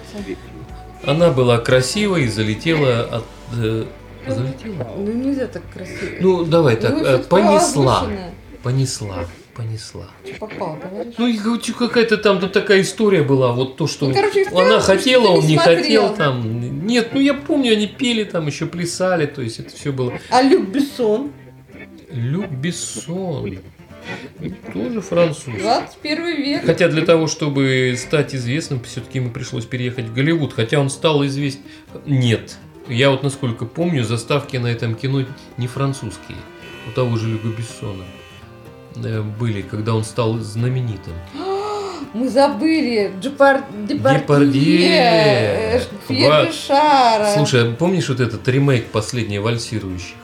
[1.04, 3.24] Она была красивой и залетела от
[3.56, 3.86] э?
[4.26, 6.16] Ну нельзя так красиво.
[6.20, 8.06] Ну давай так, ну, э, понесла.
[8.62, 9.26] Понесла.
[9.54, 10.08] Понесла.
[10.24, 11.14] Что попал, говоришь?
[11.18, 15.46] Ну, какая-то там, там такая история была, вот то, что ну, короче, она хотела, он
[15.46, 15.76] не смотрел.
[15.76, 16.86] хотел там.
[16.86, 20.14] Нет, ну я помню, они пели там, еще плясали, то есть это все было.
[20.30, 21.32] А Люк Бессон?
[22.10, 23.58] Люк Бессон.
[24.72, 25.54] Тоже француз.
[25.60, 26.66] 21 век.
[26.66, 30.52] Хотя для того, чтобы стать известным, все-таки ему пришлось переехать в Голливуд.
[30.52, 31.60] Хотя он стал известен.
[32.06, 32.56] Нет,
[32.88, 35.24] я вот насколько помню, заставки на этом кино
[35.56, 36.38] не французские.
[36.88, 38.04] У того же Люка Бессона
[38.96, 41.14] э, были, когда он стал знаменитым.
[42.14, 43.64] Мы забыли Джепар...
[43.86, 46.52] Депардье, Ва...
[46.52, 47.32] Шара.
[47.34, 50.16] Слушай, а помнишь вот этот ремейк последний «Вальсирующих»?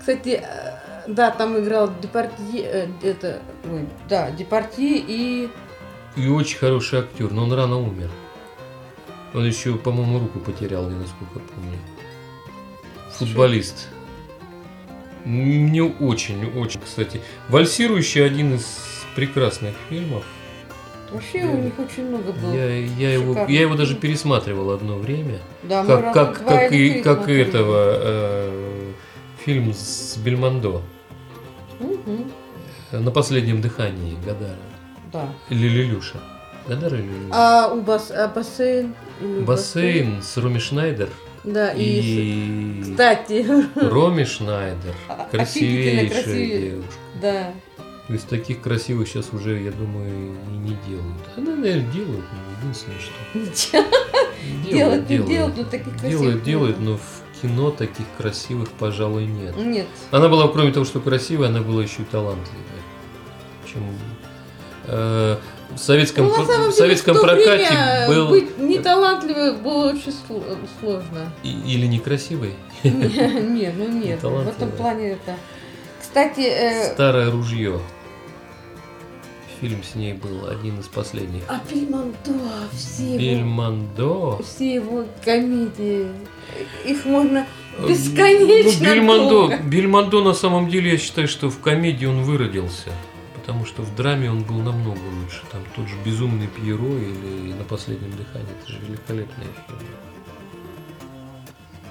[0.00, 5.48] Кстати, э, да, там играл Депардье, э, это, ой, да, Депардье и...
[6.16, 8.10] И очень хороший актер, но он рано умер.
[9.34, 11.78] Он еще, по-моему, руку потерял, я насколько помню.
[13.12, 13.88] Футболист.
[15.24, 17.20] Мне очень, очень, кстати.
[17.48, 20.24] Вальсирующий один из прекрасных фильмов.
[21.10, 22.54] Вообще я, у них очень много было.
[22.54, 25.40] Я, я, его, я его даже пересматривал одно время.
[25.62, 28.92] Да, как, мы как, как, и, как и этого э,
[29.44, 30.82] фильм с Бельмондо.
[31.80, 32.26] Угу.
[32.92, 34.56] На последнем дыхании Гадара.
[35.12, 35.32] Да.
[35.48, 36.18] Или Лилюша.
[36.68, 38.94] Гадар или А у бас, а бассейн?
[39.46, 41.08] Бассейн с Роми Шнайдер.
[41.44, 42.82] Да, и, и...
[42.82, 43.46] кстати...
[43.74, 44.94] Роми Шнайдер.
[45.30, 46.90] Красивейшая девушка.
[47.22, 47.52] Да.
[48.08, 51.22] Из таких красивых сейчас уже, я думаю, и не делают.
[51.36, 53.84] Она, наверное, делают, но единственное, что...
[54.70, 59.56] Делают, не делают, но таких красивых Делают, делают, но в кино таких красивых, пожалуй, нет.
[59.56, 59.86] Нет.
[60.10, 62.82] Она была, кроме того, что красивая, она была еще и талантливая.
[63.66, 63.82] Чем
[64.86, 65.36] э,
[65.78, 67.68] в советском, ну, деле, в советском в прокате
[68.08, 68.28] был...
[68.28, 70.12] Быть неталантливой было очень
[70.80, 71.32] сложно.
[71.42, 72.54] И, или некрасивой?
[72.82, 75.36] Нет, ну нет, в этом плане это...
[76.00, 76.40] Кстати...
[76.40, 76.92] Э...
[76.92, 77.80] Старое ружье.
[79.60, 81.42] Фильм с ней был один из последних.
[81.48, 82.14] А Бельмондо,
[82.72, 84.04] все Бельмондо?
[84.04, 86.06] Его, все его комедии.
[86.86, 87.44] Их можно
[87.78, 92.92] э, бесконечно ну, Бельмондо, Бельмондо на самом деле, я считаю, что в комедии он выродился
[93.48, 95.40] потому что в драме он был намного лучше.
[95.50, 98.46] Там тот же «Безумный Пьеро» или «На последнем дыхании».
[98.60, 99.82] Это же великолепные фильмы.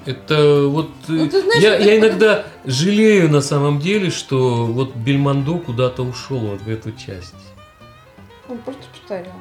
[0.05, 6.03] Это вот ну, знаешь, я, я иногда жалею на самом деле, что вот Бельмондо куда-то
[6.03, 7.33] ушел вот в эту часть.
[8.47, 9.33] Он просто постарел.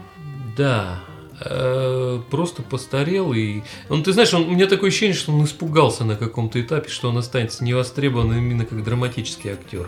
[0.57, 1.01] Да,
[1.45, 6.05] э, просто постарел и он, ты знаешь, он, у меня такое ощущение, что он испугался
[6.05, 9.87] на каком-то этапе, что он останется невостребованным именно как драматический актер.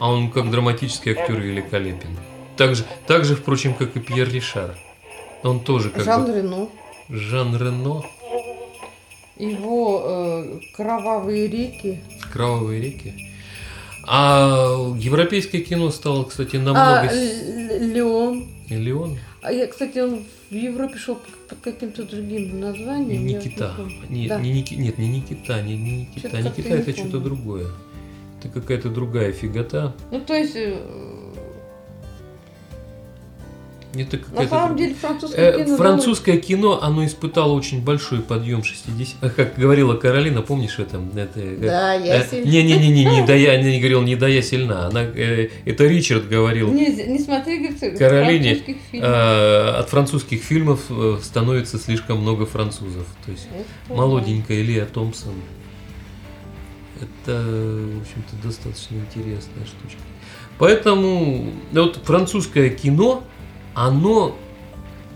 [0.00, 2.16] А он как драматический актер великолепен.
[2.56, 4.76] Так же, так же, впрочем, как и Пьер Ришар.
[5.42, 6.32] Он тоже как Жан бы...
[6.32, 6.68] Рено.
[7.10, 8.02] Жан Рено.
[9.36, 12.00] Его э, кровавые реки.
[12.32, 13.30] Кровавые реки.
[14.06, 17.00] А европейское кино стало, кстати, намного...
[17.00, 17.12] А,
[17.78, 18.48] Леон.
[18.68, 19.18] Леон?
[19.42, 23.24] А я, кстати, он в Европе шел под каким-то другим названием.
[23.24, 23.74] Никита.
[24.08, 24.40] Не, да.
[24.40, 26.40] не, не, нет, не Никита, не, не Никита.
[26.40, 27.66] Никита это что-то другое.
[28.40, 29.94] Это какая-то другая фигота.
[30.10, 30.56] Ну, то есть...
[30.56, 30.78] Э,
[33.98, 35.76] это На самом деле французское э, кино...
[35.76, 36.46] Французское довольно...
[36.46, 41.00] кино, оно испытало очень большой подъем 60 э, Как говорила Каролина, помнишь это?
[41.16, 42.50] это да, э, я сильна.
[42.50, 44.86] Не-не-не, не, да я не говорил, не да я сильна.
[44.86, 46.72] Она, э, это Ричард говорил.
[46.72, 50.80] Не, не смотри, говорит, Каролине французских э, от французских фильмов
[51.22, 53.06] становится слишком много французов.
[53.26, 55.34] То есть это молоденькая Лия Томпсон.
[57.00, 60.00] Это, в общем-то, достаточно интересная штучка.
[60.58, 63.24] Поэтому вот французское кино,
[63.74, 64.36] оно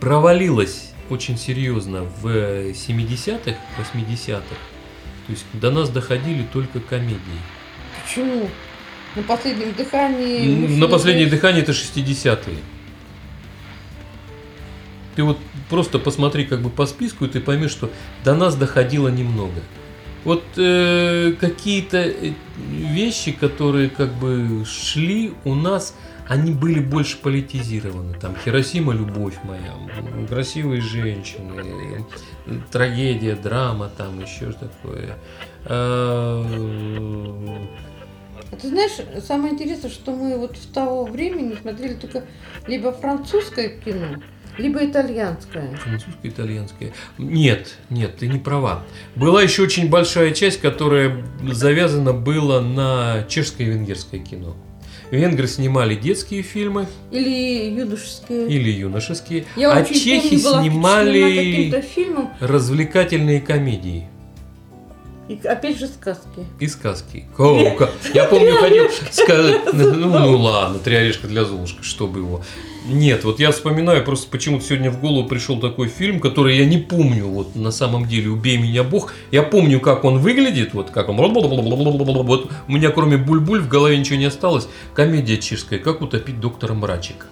[0.01, 4.43] провалилось очень серьезно в 70-х, 80-х.
[5.27, 7.21] То есть до нас доходили только комедии.
[8.03, 8.49] Почему?
[9.17, 10.79] На последнем дыхании...
[10.79, 12.57] На последнее дыхание это 60-е.
[15.15, 17.91] Ты вот просто посмотри как бы по списку, и ты поймешь, что
[18.25, 19.61] до нас доходило немного.
[20.25, 25.95] Вот э, какие-то э, вещи, которые как бы шли у нас,
[26.29, 28.15] они были больше политизированы.
[28.19, 29.75] Там Хиросима, любовь моя,
[30.29, 32.05] красивые женщины,
[32.73, 35.19] трагедия, драма, там еще такое.
[35.67, 36.45] А,
[38.51, 38.93] а ты знаешь,
[39.25, 42.25] самое интересное, что мы вот в того времени смотрели только
[42.67, 44.23] либо французское кино,
[44.59, 45.77] либо итальянская.
[45.77, 46.93] Французская, итальянская.
[47.19, 48.83] Нет, нет, ты не права.
[49.17, 54.57] Была еще очень большая часть, которая завязана была на чешское и венгерское кино.
[55.11, 56.89] Венгры снимали детские фильмы.
[57.11, 58.49] Или юношеские.
[58.49, 59.45] Или юношеские.
[59.55, 61.73] Я а чехи помню, снимали
[62.41, 64.09] развлекательные комедии.
[65.29, 66.45] И опять же сказки.
[66.61, 67.27] И сказки.
[68.13, 72.43] Я помню, ходил сказать, ну, ну ладно, три орешка для Золушки, чтобы его.
[72.87, 76.77] Нет, вот я вспоминаю, просто почему-то сегодня в голову пришел такой фильм, который я не
[76.77, 79.15] помню, вот на самом деле, «Убей меня, Бог».
[79.31, 81.17] Я помню, как он выглядит, вот как он...
[81.17, 84.69] Вот у меня кроме буль-буль в голове ничего не осталось.
[84.93, 87.27] Комедия чешская «Как утопить доктора Мрачик».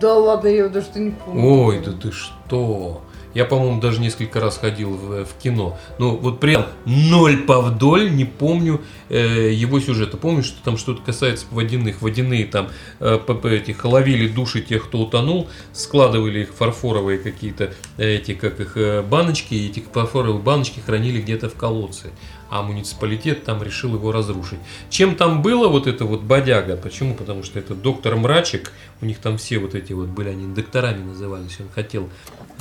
[0.00, 1.46] Да ладно, я даже не помню.
[1.46, 3.02] Ой, да ты что?
[3.34, 5.78] Я, по-моему, даже несколько раз ходил в, в кино.
[5.98, 10.16] Но вот прям ноль повдоль не помню э, его сюжета.
[10.16, 12.00] Помню, что там что-то касается водяных.
[12.00, 12.68] Водяные там
[13.00, 18.76] э, этих ловили души тех, кто утонул, складывали их фарфоровые какие-то э, эти, как их,
[18.76, 22.10] э, баночки, и эти фарфоровые баночки хранили где-то в колодце
[22.54, 24.60] а муниципалитет там решил его разрушить.
[24.88, 26.76] Чем там было вот это вот бодяга?
[26.76, 27.14] Почему?
[27.14, 28.70] Потому что это доктор Мрачек,
[29.00, 32.08] у них там все вот эти вот были, они докторами назывались, он хотел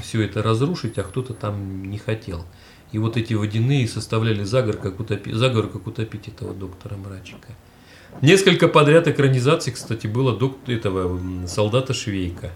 [0.04, 2.46] все это разрушить, а кто-то там не хотел.
[2.92, 7.50] И вот эти водяные составляли заговор, как утопить, заговор, как утопить этого доктора Мрачика.
[8.22, 12.52] Несколько подряд экранизаций, кстати, было доктор, этого солдата Швейка.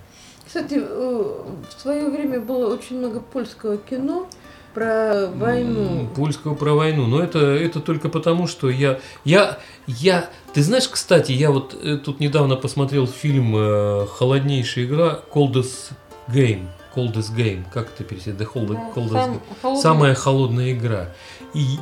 [0.45, 4.29] Кстати, э, в свое время было очень много польского кино
[4.73, 6.07] про войну.
[6.15, 7.07] Польского про войну.
[7.07, 9.57] Но это, это только потому, что я, я,
[9.87, 10.29] я...
[10.53, 15.93] Ты знаешь, кстати, я вот э, тут недавно посмотрел фильм э, «Холоднейшая игра» Coldest
[16.27, 16.67] Game.
[16.97, 17.63] Coldest Game.
[17.71, 18.31] Как это перевести?
[18.31, 19.81] The cold, да, coldest сам, холодная.
[19.81, 21.09] Самая холодная игра.
[21.53, 21.77] И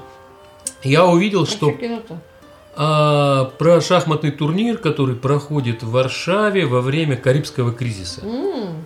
[0.84, 1.74] я увидел, а что...
[2.78, 8.20] А, про шахматный турнир, который проходит в Варшаве во время Карибского кризиса.
[8.20, 8.84] Mm.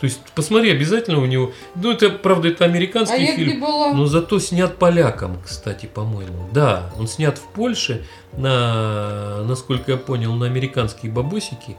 [0.00, 1.52] То есть посмотри обязательно у него.
[1.76, 6.48] Ну это правда это американский а фильм, но зато снят поляком, кстати, по-моему.
[6.52, 11.76] Да, он снят в Польше на, насколько я понял, на американские бабосики.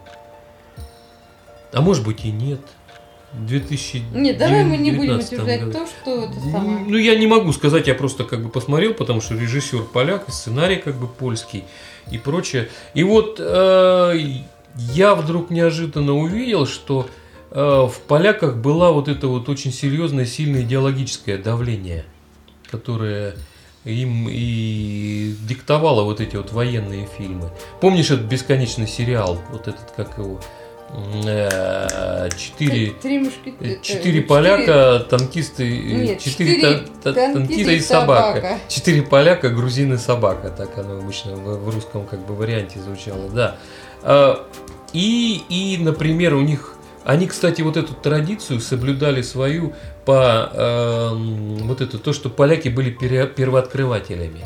[1.74, 2.62] А может быть и нет.
[3.48, 6.80] 2019 Нет, давай мы не будем утверждать то, что это самое.
[6.88, 10.78] Ну, я не могу сказать, я просто как бы посмотрел, потому что режиссер поляк, сценарий
[10.78, 11.63] как бы польский
[12.12, 12.69] и прочее.
[12.93, 14.19] И вот э,
[14.93, 17.08] я вдруг неожиданно увидел, что
[17.56, 22.04] Э, в поляках была вот это вот очень серьезное, сильное идеологическое давление,
[22.69, 23.36] которое
[23.86, 27.52] им и диктовала вот эти вот военные фильмы.
[27.80, 30.41] Помнишь этот бесконечный сериал, вот этот, как его,
[32.38, 33.29] четыре, три
[33.60, 38.36] э, четыре поляка, танкисты, Нет, четыре, четыре та, та, танкиста и собака.
[38.36, 38.60] собака.
[38.69, 43.29] Четыре поляка, грузин и собака, так оно обычно в, в русском как бы варианте звучало,
[43.29, 43.58] да.
[44.03, 44.45] А,
[44.93, 49.73] и, и, например, у них они, кстати, вот эту традицию соблюдали свою
[50.05, 54.41] по э, вот это то, что поляки были первооткрывателями.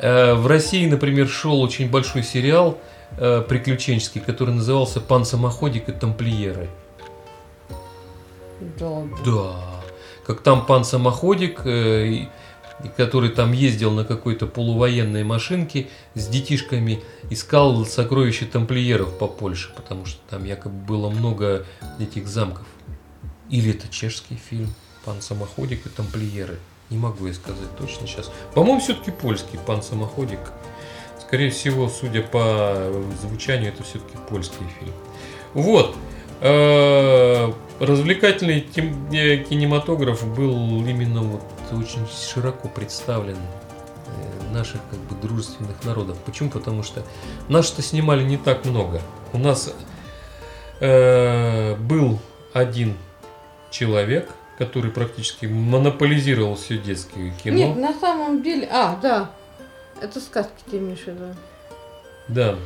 [0.00, 2.78] Э, в России, например, шел очень большой сериал
[3.18, 6.68] э, приключенческий, который назывался "Пан самоходик и тамплиеры".
[8.78, 9.02] Да.
[9.24, 9.56] Да.
[10.26, 12.26] Как там пан самоходик э,
[12.96, 20.04] который там ездил на какой-то полувоенной машинке с детишками, искал сокровища тамплиеров по Польше, потому
[20.04, 21.64] что там якобы было много
[21.98, 22.66] этих замков.
[23.48, 26.58] Или это чешский фильм «Пан Самоходик и тамплиеры».
[26.90, 28.30] Не могу я сказать точно сейчас.
[28.54, 30.40] По-моему, все-таки польский «Пан Самоходик».
[31.26, 34.92] Скорее всего, судя по звучанию, это все-таки польский фильм.
[35.54, 35.96] Вот.
[36.40, 45.82] Э, развлекательный э, кинематограф был именно вот очень широко представлен э, наших как бы дружественных
[45.82, 46.16] народов.
[46.24, 46.50] Почему?
[46.50, 47.02] Потому что
[47.48, 49.00] наши-то снимали не так много.
[49.32, 49.74] У нас
[50.80, 52.20] э, был
[52.52, 52.94] один
[53.70, 57.56] человек, который практически монополизировал все детское кино.
[57.56, 59.30] Нет, на самом деле, а, да,
[60.00, 61.34] это сказки ты имеешь в виду.
[62.28, 62.58] Да.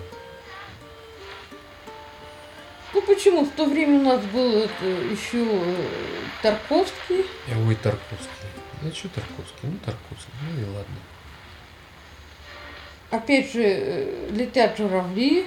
[2.93, 3.45] Ну почему?
[3.45, 5.87] В то время у нас был это, еще э,
[6.43, 7.25] Тарковский.
[7.67, 8.29] Ой, Тарковский.
[8.83, 9.69] Ну что Тарковский?
[9.69, 10.97] Ну Тарковский, ну и ладно.
[13.11, 15.47] Опять же, э, летят журавли.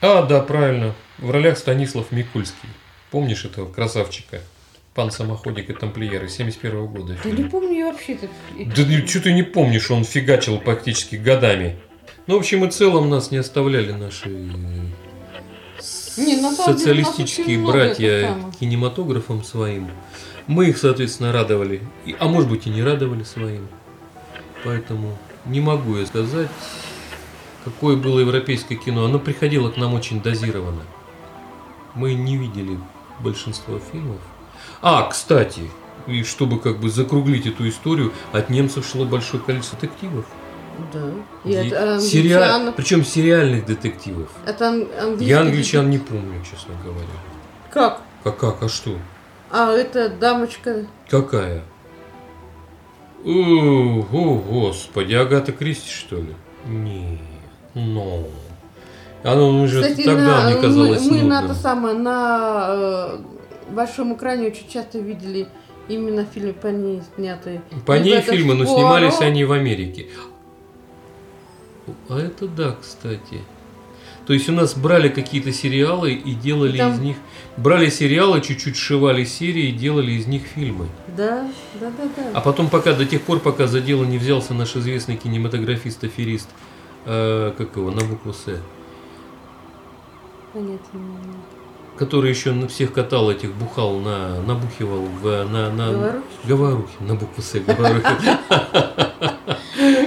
[0.00, 0.94] А, да, правильно.
[1.18, 2.68] В ролях Станислав Микульский.
[3.10, 4.40] Помнишь этого красавчика?
[4.96, 7.16] Пан Самоходик и тамплиеры 71 -го года.
[7.22, 8.28] Да не помню я вообще это.
[8.56, 11.76] Да что ты не помнишь, он фигачил практически годами.
[12.26, 14.30] Ну, в общем и целом нас не оставляли наши
[16.16, 19.90] не, социалистические деле, братья кинематографом своим.
[20.46, 21.82] Мы их, соответственно, радовали.
[22.18, 23.68] А может быть и не радовали своим.
[24.64, 26.48] Поэтому не могу я сказать,
[27.64, 29.04] какое было европейское кино.
[29.04, 30.84] Оно приходило к нам очень дозированно.
[31.94, 32.78] Мы не видели
[33.20, 34.20] большинство фильмов.
[34.82, 35.62] А, кстати,
[36.06, 40.26] и чтобы как бы закруглить эту историю, от немцев шло большое количество детективов.
[40.92, 41.10] Да.
[41.44, 42.00] И, и это англичан...
[42.00, 42.72] Сериа...
[42.76, 44.30] Причем сериальных детективов.
[44.46, 45.24] Это английский...
[45.24, 47.06] Я англичан не помню, честно говоря.
[47.72, 48.00] Как?
[48.22, 48.96] Как, как, а что?
[49.50, 50.86] А это дамочка.
[51.08, 51.62] Какая?
[53.24, 56.34] О, господи, Агата Кристи, что ли?
[56.66, 57.20] Не,
[57.74, 58.24] но.
[59.24, 63.18] Оно уже Кстати, тогда на, мне казалось Мы, мы на то самое, на
[63.68, 65.48] э, большом экране очень часто видели
[65.88, 67.62] именно фильмы по ней снятые.
[67.84, 70.06] По ней фильмы, но снимались они в Америке.
[72.08, 73.40] А это да, кстати.
[74.26, 76.94] То есть у нас брали какие-то сериалы и делали Там...
[76.94, 77.16] из них...
[77.56, 80.88] Брали сериалы, чуть-чуть сшивали серии и делали из них фильмы.
[81.16, 81.48] Да,
[81.80, 82.22] да, да, да.
[82.34, 86.48] А потом пока, до тех пор, пока за дело не взялся наш известный кинематографист-аферист,
[87.06, 88.60] э, как его, на букву С.
[90.52, 91.00] Понятно.
[91.98, 95.92] Который еще на всех катал этих, бухал, на, набухивал в, на, на...
[95.92, 96.22] Говорухи?
[96.44, 98.06] Говорухи, на букву С, Говорухи.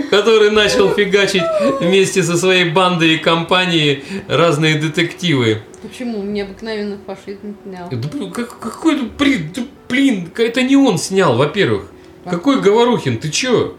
[0.10, 1.44] который начал фигачить
[1.80, 5.62] вместе со своей бандой и компанией разные детективы.
[5.82, 6.24] Почему?
[6.24, 7.90] Необыкновенно фашизм снял.
[7.90, 9.52] Какой, блин,
[9.88, 11.92] блин, это не он снял, во-первых.
[12.26, 13.76] Какой Говорухин, ты чё?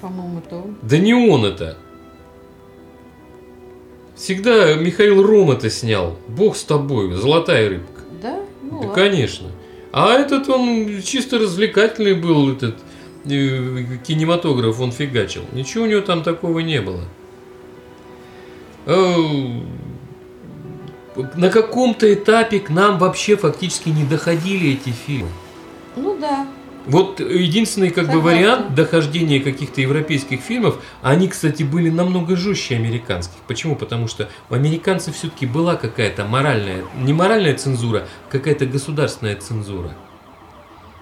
[0.00, 0.66] По-моему, то.
[0.82, 1.76] Да не он это.
[4.20, 6.18] Всегда Михаил Ром это снял.
[6.28, 8.02] Бог с тобой, золотая рыбка.
[8.22, 8.40] Да?
[8.62, 8.92] Ну, да, ладно.
[8.94, 9.48] конечно.
[9.92, 12.76] А этот он чисто развлекательный был, этот
[13.24, 15.42] Э, кинематограф он фигачил.
[15.52, 17.04] Ничего у него там такого не было.
[18.86, 19.14] Э,
[21.34, 25.28] на каком-то этапе к нам вообще фактически не доходили эти фильмы.
[25.96, 26.46] Ну да.
[26.86, 33.36] Вот единственный как бы вариант дохождения каких-то европейских фильмов, они, кстати, были намного жестче американских.
[33.46, 33.76] Почему?
[33.76, 39.94] Потому что у американцев все-таки была какая-то моральная, не моральная цензура, какая-то государственная цензура.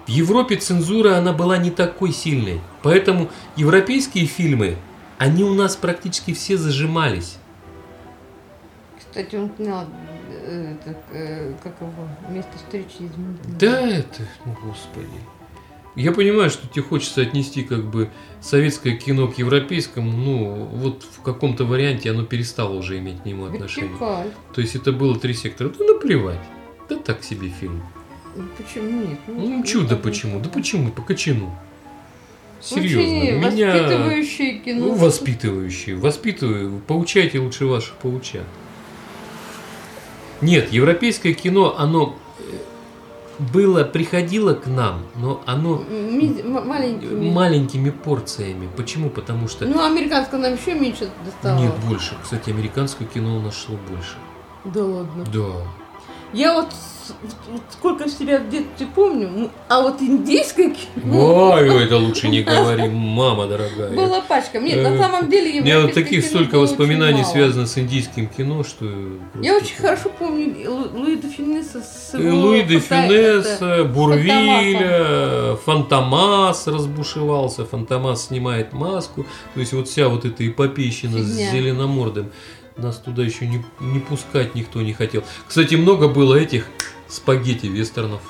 [0.05, 2.61] В Европе цензура, она была не такой сильной.
[2.81, 4.75] Поэтому европейские фильмы,
[5.17, 7.37] они у нас практически все зажимались.
[8.97, 9.85] Кстати, он снял
[10.29, 10.75] э,
[11.11, 13.57] э, как его, место встречи изменить.
[13.59, 15.07] Да, это, господи.
[15.95, 18.09] Я понимаю, что тебе хочется отнести как бы
[18.41, 23.45] советское кино к европейскому, ну вот в каком-то варианте оно перестало уже иметь к нему
[23.45, 23.97] отношение.
[24.53, 25.69] То есть это было три сектора.
[25.69, 26.39] Да наплевать.
[26.89, 27.83] Да так себе фильм.
[28.35, 29.19] Ну, почему нет?
[29.27, 30.39] Ну, ну чудо почему?
[30.39, 30.91] Да почему?
[30.91, 31.53] По кочану.
[32.61, 33.47] Серьезно.
[33.47, 33.73] Очень меня...
[33.73, 34.85] воспитывающее кино.
[34.85, 35.95] Ну, воспитывающее.
[35.95, 36.81] Воспитываю.
[36.87, 38.45] Поучайте лучше ваших паучат.
[40.41, 42.17] Нет, европейское кино, оно
[43.39, 47.31] было, приходило к нам, но оно Ми- маленькими.
[47.31, 48.69] маленькими порциями.
[48.75, 49.09] Почему?
[49.09, 49.65] Потому что...
[49.65, 51.59] Ну, американское нам еще меньше достало.
[51.59, 52.15] Нет, больше.
[52.21, 54.15] Кстати, американское кино у нас шло больше.
[54.65, 55.25] Да ладно.
[55.33, 55.53] Да.
[56.33, 56.67] Я вот,
[57.51, 62.41] вот сколько себя в детстве помню, ну, а вот индийское кино Ой, это лучше не
[62.43, 63.89] говори, мама дорогая.
[63.91, 64.59] была пачка.
[64.59, 68.63] Нет, на Э, самом деле У меня вот таких столько воспоминаний связано с индийским кино,
[68.63, 68.85] что...
[69.41, 76.67] Я очень хорошо помню Лу- Луи де Финесса с Э, Луи де Финесса, Бурвиля, Фантомас
[76.67, 79.25] разбушевался, Фантомас снимает маску.
[79.53, 82.31] То есть вот вся вот эта эпопейщина с зеленомордым.
[82.77, 85.23] Нас туда еще не, не пускать никто не хотел.
[85.47, 86.67] Кстати, много было этих
[87.09, 88.21] спагетти вестернов.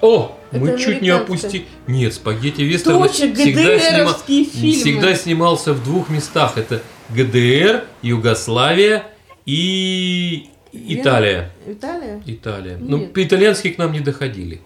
[0.00, 1.66] О, мы Это чуть не опустили.
[1.86, 4.44] Нет, спагетти вестерны Точно, всегда, снима-
[4.80, 6.56] всегда снимался в двух местах.
[6.56, 9.04] Это ГДР, Югославия
[9.44, 11.50] и Италия.
[11.66, 12.22] Италия?
[12.26, 12.76] Италия.
[12.78, 13.12] Но Нет.
[13.12, 14.60] по-итальянски к нам не доходили.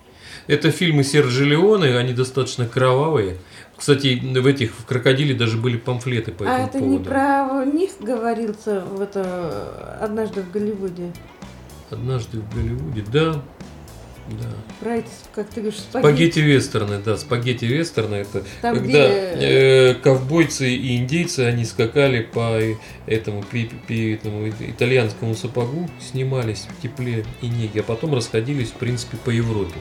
[0.48, 3.36] Это фильмы Серджи Леоне, они достаточно кровавые.
[3.76, 6.98] Кстати, в этих в крокодиле даже были памфлеты по А этому это поводу.
[6.98, 11.12] не про них говорился в это однажды в Голливуде.
[11.92, 13.42] Однажды в Голливуде, да.
[14.30, 14.46] Да.
[14.80, 16.06] Про эти, как ты говоришь, спагетти.
[16.08, 18.88] Спагетти вестерны, да, спагетти вестерны это Там, когда
[19.34, 22.56] где- э, ковбойцы и индейцы они скакали по
[23.06, 28.74] этому, пи- пи- этому итальянскому сапогу, снимались в тепле и неге, а потом расходились в
[28.74, 29.74] принципе по Европе.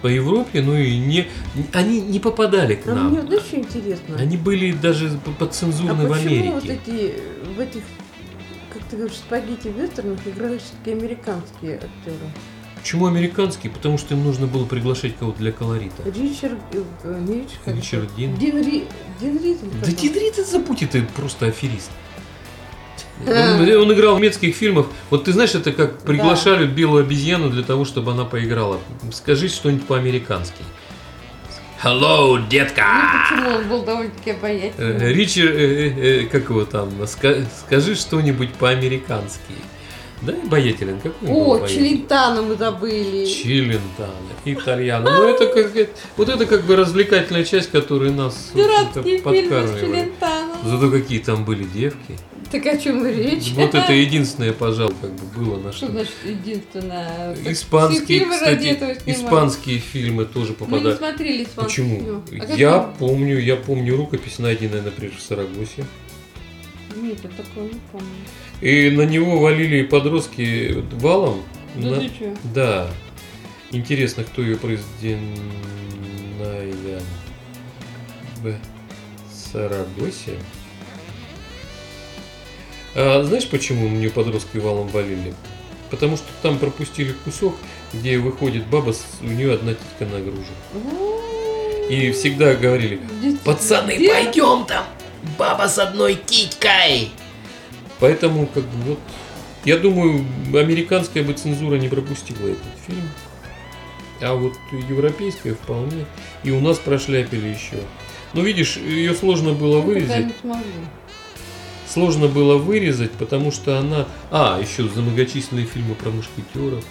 [0.00, 1.28] По Европе, ну и не,
[1.74, 3.10] они не попадали к А нам.
[3.12, 4.16] мне знаешь, что интересно?
[4.18, 6.50] Они были даже п- а подцензурны в Америке.
[6.52, 7.14] вот эти,
[7.54, 7.82] в этих,
[8.92, 12.30] ты говоришь, спагетти вестернах играли все-таки американские актеры?
[12.78, 13.72] Почему американские?
[13.72, 16.02] Потому что им нужно было приглашать кого-то для колорита.
[16.04, 18.14] Ричард, э, э, не Ричард, Ричард?
[18.16, 18.36] Дин.
[18.36, 18.84] Дин, Ри,
[19.18, 19.86] Дин или Да?
[19.86, 21.90] Дин Рид, забудь, это просто аферист.
[23.26, 24.86] Он, он играл в немецких фильмах.
[25.08, 28.80] Вот ты знаешь, это как приглашали белую обезьяну для того, чтобы она поиграла.
[29.12, 30.62] Скажи что-нибудь по-американски.
[31.82, 32.84] Hello, Ну, детка!
[33.28, 35.04] почему он был довольно-таки обаятельный?
[35.04, 39.54] Э, Ричард, э, э, как его там, ска- скажи что-нибудь по-американски.
[40.20, 41.66] Да, обаятелен, какой О?
[41.66, 43.26] Челентано мы забыли.
[43.26, 44.12] Челентано,
[44.44, 45.10] итальяно.
[45.10, 50.12] Ну это как вот это как бы развлекательная часть, которая нас Дурацкие подкармливает.
[50.64, 52.16] Зато какие там были девки.
[52.52, 53.52] Так о чем речь?
[53.52, 55.92] Вот это единственное, пожалуй, как бы было на Что что.
[55.92, 57.34] значит единственное?
[57.46, 60.98] Испанские, фильмы кстати, испанские фильмы тоже Мы не попадают.
[60.98, 62.22] смотрели испанские Почему?
[62.28, 62.44] фильмы.
[62.46, 62.94] А Я он?
[62.98, 65.84] помню, я помню рукопись, найденная, например, в Сарагосе.
[66.94, 68.06] Нет, я такого не помню.
[68.60, 71.42] И на него валили подростки валом.
[71.74, 72.36] Да На- ты чё?
[72.54, 72.90] Да.
[73.70, 77.00] Интересно, кто ее произведенная
[78.42, 78.54] в
[79.32, 80.36] Сарагосе.
[82.94, 85.34] А знаешь, почему мне подростки валом валили?
[85.90, 87.54] Потому что там пропустили кусок,
[87.92, 90.46] где выходит баба, с- у нее одна титька нагружена.
[91.90, 93.00] И всегда говорили,
[93.44, 94.84] пацаны, пойдем там,
[95.38, 97.10] баба с одной титькой.
[98.00, 98.98] Поэтому, как бы, вот,
[99.64, 100.24] я думаю,
[100.54, 103.08] американская бы цензура не пропустила этот фильм.
[104.20, 104.52] А вот
[104.88, 106.06] европейская вполне.
[106.44, 107.76] И у нас прошляпили еще.
[108.34, 110.26] Ну, видишь, ее сложно было вырезать.
[111.92, 114.08] Сложно было вырезать, потому что она...
[114.30, 116.82] А, еще за многочисленные фильмы про мушкетеров.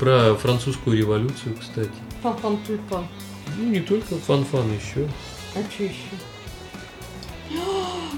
[0.00, 1.92] Про французскую революцию, кстати.
[2.20, 3.06] Фан-фан тюльпан.
[3.56, 5.08] Ну, не только фан-фан еще.
[5.54, 5.94] А что еще?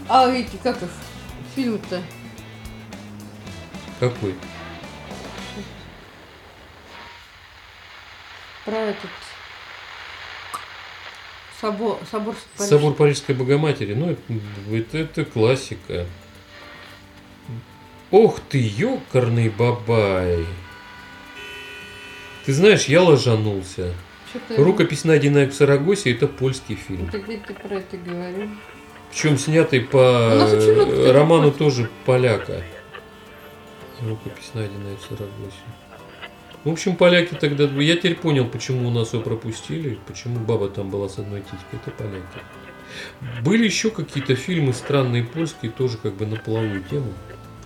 [0.08, 0.88] А эти, как их?
[1.54, 2.00] Фильмы-то?
[4.00, 4.34] Какой?
[8.64, 9.10] Про этот...
[11.60, 12.70] Собор, собор, Париж.
[12.70, 13.94] Собор Парижской Богоматери.
[13.94, 14.16] Ну,
[14.76, 16.06] это, это, классика.
[18.10, 20.46] Ох ты, ёкарный бабай.
[22.44, 23.94] Ты знаешь, я ложанулся.
[24.56, 27.08] Рукопись, найденная в Сарагосе, это польский фильм.
[27.10, 28.50] Вот где ты про это говорил?
[29.10, 32.62] Причем снятый по У нас очень много, кстати, роману тоже поляка.
[34.02, 35.56] Рукопись, найденная в Сарагосе.
[36.66, 37.66] В общем, поляки тогда...
[37.80, 41.78] Я теперь понял, почему у нас его пропустили, почему баба там была с одной титькой.
[41.80, 43.44] Это поляки.
[43.44, 47.12] Были еще какие-то фильмы странные польские, тоже как бы на половую тему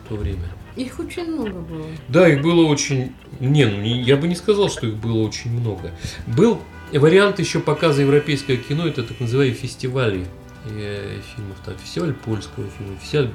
[0.04, 0.44] в то время.
[0.76, 1.86] Их очень много было.
[2.08, 3.14] Да, их было очень...
[3.40, 5.92] Не, ну я бы не сказал, что их было очень много.
[6.26, 6.60] Был
[6.92, 10.26] вариант еще показа европейского кино, это так называемые фестивали
[10.66, 11.56] э, фильмов.
[11.64, 13.30] Там фестиваль польского фильма, фестиваль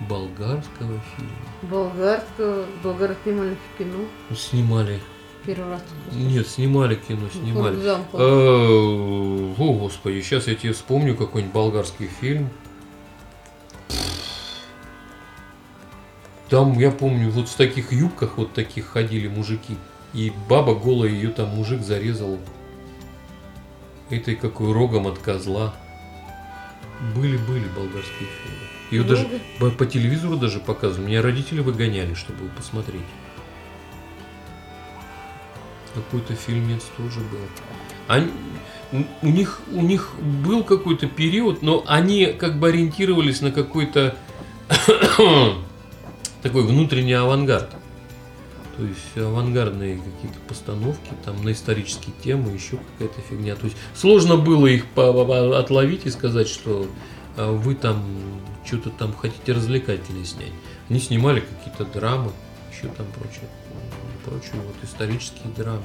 [0.00, 1.32] болгарского фильма.
[1.62, 3.98] Болгарского, болгары снимали в кино.
[4.30, 5.00] Ну, Снимали.
[5.46, 5.82] первый раз?
[6.12, 7.76] Нет, снимали кино, снимали.
[8.12, 12.50] Э, о, господи, сейчас я тебе вспомню какой-нибудь болгарский фильм.
[16.50, 19.76] Там, я помню, вот в таких юбках вот таких ходили мужики.
[20.12, 22.38] И баба голая, ее там мужик зарезал.
[24.10, 25.74] Этой какой рогом от козла.
[27.16, 28.63] Были-были болгарские фильмы.
[28.94, 29.16] Ее Много?
[29.16, 31.08] даже по, по телевизору даже показывали.
[31.08, 33.02] Меня родители выгоняли, чтобы посмотреть.
[35.94, 37.38] Какой-то фильмец тоже был.
[38.06, 38.30] Они,
[39.22, 44.16] у них, у них был какой-то период, но они как бы ориентировались на какой-то
[46.42, 47.70] такой внутренний авангард.
[48.76, 53.56] То есть авангардные какие-то постановки, там на исторические темы, еще какая-то фигня.
[53.56, 56.86] То есть сложно было их отловить и сказать, что
[57.36, 58.02] а, вы там
[58.64, 60.52] что-то там хотите развлекательные снять.
[60.88, 62.32] Они снимали какие-то драмы,
[62.72, 63.48] еще там прочее,
[64.24, 65.82] прочее вот исторические драмы.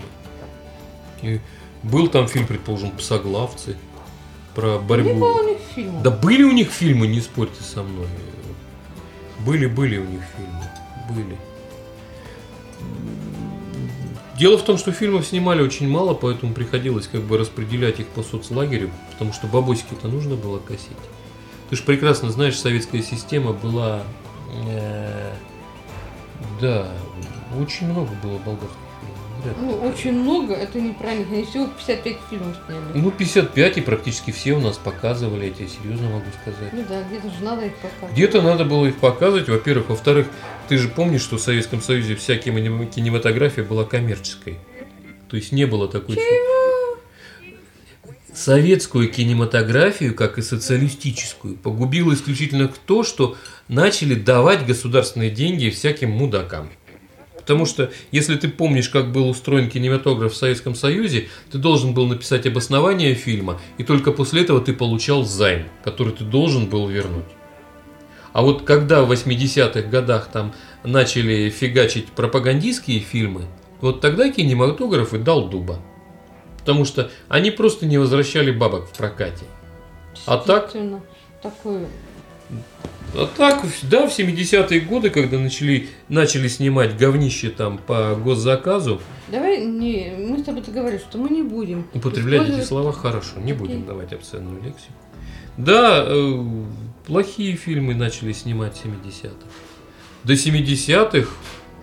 [1.22, 1.39] И
[1.84, 3.76] был там фильм, предположим, «Псоглавцы»,
[4.56, 5.10] про борьбу.
[5.10, 6.04] Не было у них фильмов.
[6.04, 8.08] Да были у них фильмы, не спорьте со мной.
[9.45, 10.64] Были, были у них фильмы.
[11.10, 11.38] Были.
[14.38, 18.24] Дело в том, что фильмов снимали очень мало, поэтому приходилось как бы распределять их по
[18.24, 20.88] соцлагерю, потому что бабосики-то нужно было косить.
[21.70, 24.03] Ты же прекрасно знаешь, советская система была...
[24.67, 25.32] Э,
[26.59, 26.91] да,
[27.57, 28.89] очень много было болгарских
[29.43, 29.51] да.
[29.57, 31.26] Ну, очень много, это неправильно.
[31.32, 32.82] Они всего 55 фильмов сняли.
[32.93, 36.74] Ну, 55, и практически все у нас показывали, я тебе серьезно могу сказать.
[36.74, 38.13] Ну да, где-то же надо их показывать.
[38.13, 39.89] Где-то надо было их показывать, во-первых.
[39.89, 40.28] Во-вторых,
[40.67, 44.57] ты же помнишь, что в Советском Союзе вся кинематография была коммерческой.
[45.30, 46.15] То есть не было такой...
[46.15, 46.49] Чего?
[48.34, 53.36] Советскую кинематографию, как и социалистическую, погубило исключительно то, что
[53.67, 56.69] начали давать государственные деньги всяким мудакам.
[57.36, 62.05] Потому что, если ты помнишь, как был устроен кинематограф в Советском Союзе, ты должен был
[62.05, 67.25] написать обоснование фильма, и только после этого ты получал займ, который ты должен был вернуть.
[68.34, 70.53] А вот когда в 80-х годах там
[70.84, 73.45] начали фигачить пропагандистские фильмы,
[73.82, 75.80] вот тогда кинематограф и дал дуба.
[76.70, 79.43] Потому что они просто не возвращали бабок в прокате.
[80.28, 80.72] А так...
[81.41, 81.88] Такой
[83.15, 89.01] а так, да, в 70-е годы, когда начали, начали снимать говнище там по госзаказу.
[89.30, 91.88] Давай, не, мы с тобой договорились, что мы не будем.
[91.95, 92.61] Употреблять использовать...
[92.61, 94.93] эти слова хорошо, не будем давать обсценную лексику.
[95.57, 96.43] Да, э,
[97.07, 99.34] плохие фильмы начали снимать в 70-х.
[100.24, 101.30] До 70-х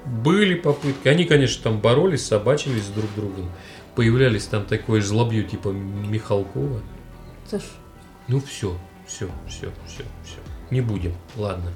[0.06, 1.08] были попытки.
[1.08, 3.50] Они, конечно, там боролись, собачились с друг другом.
[3.96, 6.80] Появлялись там такое жлобью типа Михалкова.
[7.50, 7.62] Саш.
[8.28, 8.76] Ну все,
[9.06, 10.38] все, все, все, все.
[10.70, 11.72] Не будем, ладно.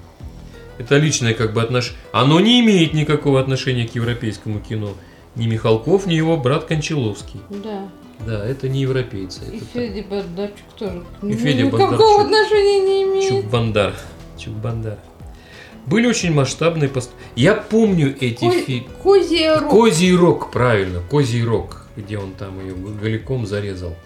[0.78, 1.98] Это личное как бы отношение.
[2.12, 4.94] Оно не имеет никакого отношения к европейскому кино.
[5.36, 7.40] Ни Михалков, ни его брат Кончаловский.
[7.48, 7.88] Да.
[8.26, 9.42] Да, это не европейцы.
[9.52, 11.04] И Федя Бондарчук тоже.
[11.22, 11.92] И Федя Бондарчук.
[11.92, 13.30] Никакого отношения не имеет.
[13.30, 13.94] Чук-Бандар.
[14.36, 14.98] Чук-Бандар.
[15.86, 17.10] Были очень масштабные пост...
[17.36, 18.50] Я помню эти Ко...
[18.50, 18.88] фильмы.
[19.02, 19.70] Козий рог.
[19.70, 21.00] Козий рог, правильно.
[21.10, 23.96] Козий рог, где он там ее голиком зарезал.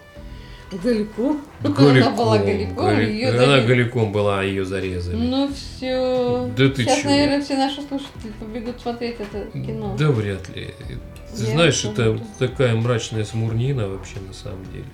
[0.71, 1.41] Голиком?
[1.61, 2.07] Голиком.
[2.07, 3.05] Она была голиком, Голи...
[3.11, 3.65] ее Она зарез...
[3.65, 5.15] голиком была, а ее зарезали.
[5.15, 6.49] Ну все.
[6.57, 7.09] Да ты Сейчас, чё?
[7.09, 9.95] наверное, все наши слушатели побегут смотреть это кино.
[9.97, 10.73] Да вряд ли.
[11.35, 14.85] Ты Я знаешь, это такая мрачная смурнина вообще на самом деле.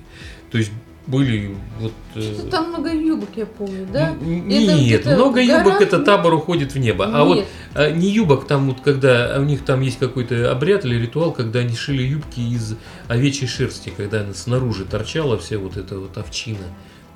[0.51, 0.71] То есть
[1.07, 1.91] были вот...
[2.11, 4.11] Что-то там много юбок, я помню, да?
[4.21, 7.05] Нет, это много юбок, это табор уходит в небо.
[7.05, 7.15] Нет.
[7.15, 10.95] А вот а, не юбок, там вот когда у них там есть какой-то обряд или
[10.95, 12.75] ритуал, когда они шили юбки из
[13.07, 16.65] овечьей шерсти, когда она снаружи торчала вся вот эта вот овчина.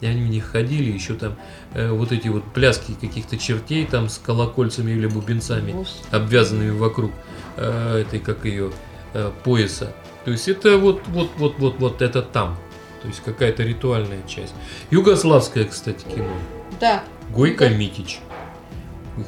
[0.02, 1.36] И они в них ходили, еще там
[1.74, 6.04] э, вот эти вот пляски каких-то чертей там с колокольцами или бубенцами, Господи.
[6.12, 7.12] обвязанными вокруг
[7.56, 8.72] э, этой, как ее,
[9.14, 9.94] э, пояса.
[10.26, 12.58] То есть это вот, вот, вот, вот, вот это там.
[13.06, 14.56] То есть какая-то ритуальная часть.
[14.90, 16.34] Югославское, кстати, кино.
[16.82, 17.04] Да.
[17.30, 17.76] Гойко да.
[17.76, 18.18] Митич.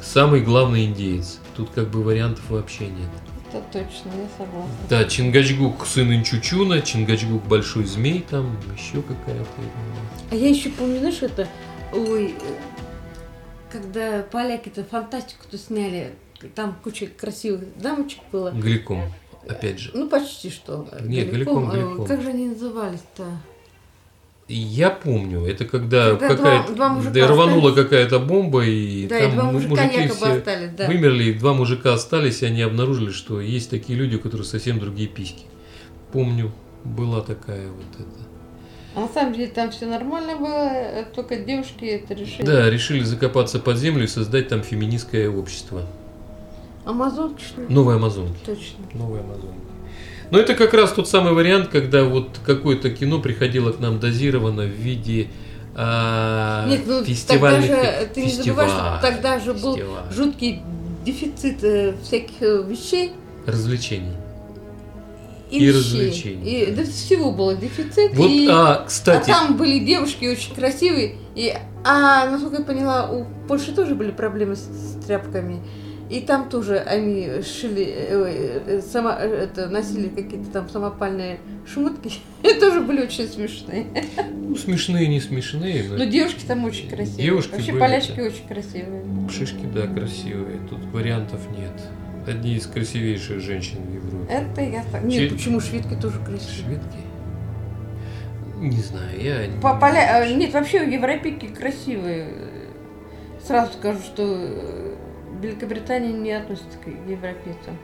[0.02, 1.38] Самый главный индеец.
[1.56, 3.08] Тут как бы вариантов вообще нет.
[3.52, 4.74] Это точно, я согласна.
[4.90, 9.46] Да, Чингачгук сын Инчучуна, Чингачгук большой змей, там еще какая-то.
[10.32, 11.46] А я еще помню, знаешь, это,
[11.92, 12.34] ой,
[13.70, 16.16] когда поляки-то фантастику-то сняли,
[16.56, 18.50] там куча красивых дамочек было.
[18.50, 19.04] Гликом,
[19.48, 19.92] опять же.
[19.94, 20.88] Ну, почти что.
[21.00, 22.06] Нет, Гликом, Гликом.
[22.06, 23.24] Как же они назывались-то?
[24.48, 29.30] Я помню, это когда, когда какая-то два, два да, рванула какая-то бомба и да, там
[29.30, 30.86] и два мужики все остались, да.
[30.86, 34.78] вымерли, и два мужика остались, и они обнаружили, что есть такие люди, у которых совсем
[34.78, 35.42] другие письки.
[36.12, 36.50] Помню,
[36.82, 38.28] была такая вот это.
[38.94, 42.46] А на самом деле там все нормально было, э, только девушки это решили.
[42.46, 45.82] Да, решили закопаться под землю и создать там феминистское общество.
[46.86, 47.66] Амазонки что ли?
[47.68, 48.38] Новые Амазонки.
[48.46, 48.78] Точно.
[48.94, 49.67] Новые Амазонки.
[50.30, 54.64] Но это как раз тот самый вариант, когда вот какое-то кино приходило к нам дозировано
[54.64, 55.28] в виде
[55.74, 59.78] а, Нет, ну, фестивальных тогда же, ты не забывай, что тогда же был
[60.10, 60.62] жуткий
[61.04, 63.12] дефицит э, всяких э, вещей.
[63.46, 64.12] Развлечений.
[65.50, 66.62] И, и развлечений.
[66.62, 68.12] И да, всего было дефицит.
[68.14, 69.30] Вот, и, а, кстати.
[69.30, 71.14] А там были девушки очень красивые.
[71.34, 71.54] И,
[71.84, 75.62] а, насколько я поняла, у Польши тоже были проблемы с, с тряпками.
[76.10, 82.12] И там тоже они шили, э, э, сама, это, носили какие-то там самопальные шмотки.
[82.42, 83.86] Это тоже были очень смешные.
[84.32, 85.84] Ну, смешные, не смешные.
[85.86, 87.24] Но, но девушки там очень красивые.
[87.24, 88.22] Девушки Вообще были, полячки да.
[88.22, 89.04] очень красивые.
[89.30, 90.60] Шишки, да, красивые.
[90.70, 91.72] Тут вариантов нет.
[92.26, 94.32] Одни из красивейших женщин в Европе.
[94.32, 95.02] Это я так.
[95.02, 95.34] Нет, Че...
[95.34, 96.64] почему шведки тоже красивые?
[96.64, 96.98] Шведки?
[98.60, 99.60] Не знаю, я...
[99.60, 100.16] По поля...
[100.16, 102.28] А, нет, вообще европейки красивые.
[103.46, 104.94] Сразу скажу, что э,
[105.40, 107.76] Великобритания не относится к европейцам.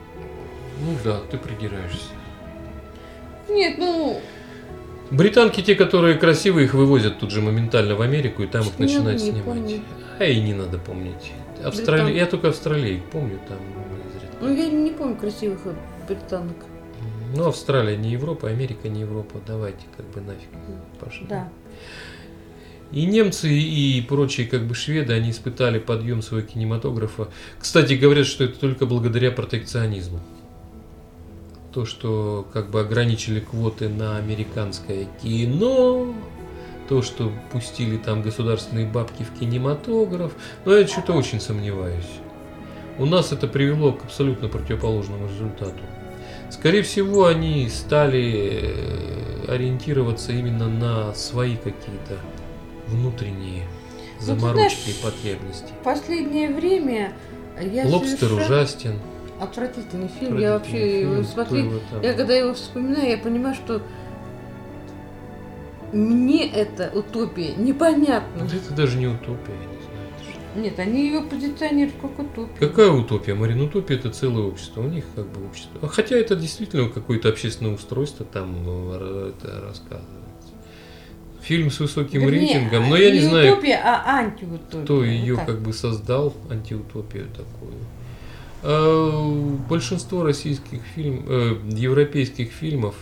[0.81, 2.09] Ну да, ты придираешься.
[3.49, 4.19] Нет, ну...
[5.11, 9.21] Британки, те, которые красивые, их вывозят тут же моментально в Америку, и там их начинают
[9.21, 9.45] не снимать.
[9.45, 9.81] Помню.
[10.19, 11.31] А и не надо помнить.
[11.63, 13.57] Австралия, я только Австралию помню, там
[14.09, 14.37] изредка.
[14.41, 15.59] Ну я не помню красивых
[16.07, 16.55] британок.
[17.35, 19.39] Ну, Австралия не Европа, Америка не Европа.
[19.45, 20.49] Давайте как бы нафиг
[20.99, 21.27] пошли.
[21.27, 21.49] Да.
[22.91, 27.29] И немцы, и прочие как бы шведы, они испытали подъем своего кинематографа.
[27.59, 30.19] Кстати, говорят, что это только благодаря протекционизму.
[31.73, 36.15] То, что как бы ограничили квоты на американское кино,
[36.87, 40.33] то, что пустили там государственные бабки в кинематограф,
[40.63, 42.05] но я что-то очень сомневаюсь.
[42.97, 45.81] У нас это привело к абсолютно противоположному результату.
[46.49, 52.17] Скорее всего, они стали э, ориентироваться именно на свои какие-то
[52.87, 53.63] внутренние
[54.19, 55.71] ну, заморочки и потребности.
[55.81, 57.13] В последнее время
[57.61, 58.99] я Лобстер ужастен.
[59.39, 60.37] Отвратительный фильм.
[60.39, 61.81] Я вообще фильм, его смотрю.
[62.01, 63.81] Я когда его вспоминаю, я понимаю, что
[65.91, 68.43] мне это утопия непонятно.
[68.43, 69.95] Это даже не утопия, я не знаю.
[70.55, 72.69] Нет, они ее позиционируют как утопию.
[72.69, 73.61] Какая утопия, Марин?
[73.61, 74.81] Утопия это целое общество.
[74.81, 75.87] У них как бы общество.
[75.89, 80.14] Хотя это действительно какое-то общественное устройство там э, это рассказывает
[81.45, 84.83] фильм с высоким Вернее, рейтингом, но я не, не знаю, утопия, а антиутопия.
[84.83, 87.73] Кто ее как бы создал, антиутопию такую.
[88.63, 92.95] А, большинство российских фильмов, э, европейских фильмов.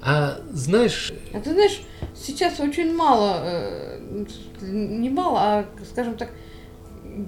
[0.00, 1.12] А знаешь...
[1.34, 1.82] А ты знаешь,
[2.14, 4.24] сейчас очень мало, э,
[4.62, 6.30] не мало, а, скажем так,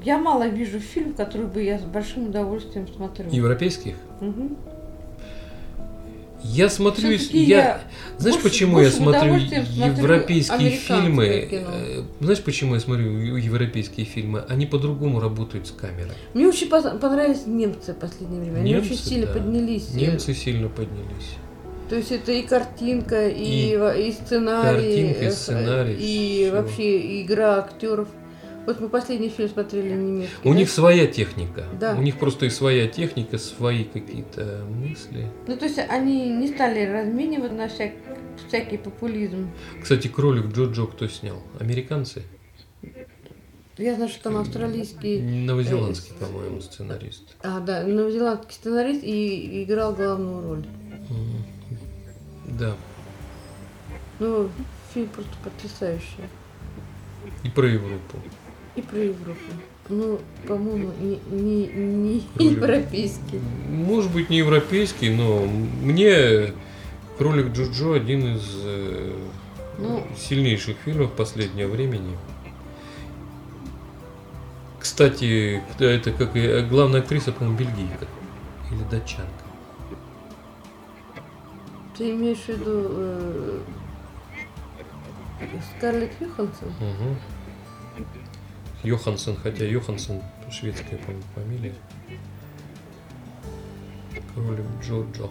[0.04, 3.28] я мало вижу фильм, который бы я с большим удовольствием смотрю.
[3.30, 3.96] Европейских?
[4.20, 4.56] Угу.
[6.44, 7.80] Я смотрю, я, я
[8.18, 11.48] знаешь, больше, почему больше я смотрю европейские фильмы?
[11.50, 11.70] Кино.
[11.72, 14.44] Э, знаешь, почему я смотрю европейские фильмы?
[14.48, 16.12] Они по-другому работают с камерой.
[16.34, 18.58] Мне очень понравились немцы в последнее время.
[18.58, 19.32] Они немцы, очень сильно да.
[19.32, 19.94] поднялись.
[19.94, 21.36] Немцы сильно поднялись.
[21.88, 26.50] То есть это и картинка, и, и, и сценарий, картинка, и, сценарий, и все.
[26.52, 28.08] вообще игра актеров.
[28.66, 30.48] Вот мы последний фильм смотрели немецкий.
[30.48, 30.58] У да?
[30.58, 31.64] них своя техника.
[31.80, 31.96] Да.
[31.96, 35.28] У них просто и своя техника, свои какие-то мысли.
[35.48, 37.92] Ну, то есть они не стали разменивать на всяк,
[38.46, 39.50] всякий популизм.
[39.82, 41.42] Кстати, кролик Джо-Джо кто снял?
[41.58, 42.22] Американцы?
[43.78, 45.20] Я знаю, что там австралийский...
[45.20, 47.36] Новозеландский, э, по-моему, сценарист.
[47.42, 50.66] А, да, новозеландский сценарист и играл главную роль.
[52.58, 52.76] Да.
[54.20, 54.50] Ну,
[54.92, 56.28] фильм просто потрясающий.
[57.42, 58.18] И про Европу.
[58.76, 59.38] И про Европу.
[59.88, 63.40] Ну, по-моему, не, не, не европейский.
[63.68, 66.54] Может быть, не европейский, но мне
[67.18, 69.14] Кролик Джоджо один из э,
[69.78, 72.16] ну, сильнейших фильмов последнего времени.
[74.78, 78.06] Кстати, это как и главная актриса, по-моему, бельгийка
[78.70, 79.30] или датчанка.
[81.96, 83.60] Ты имеешь в виду э,
[85.76, 86.68] Скарлетт Йоханссон?
[86.68, 87.16] Угу.
[88.82, 91.74] Йоханссон, хотя Йоханссон шведская, по-моему, фамилия.
[94.34, 95.30] Кролик Джоджо.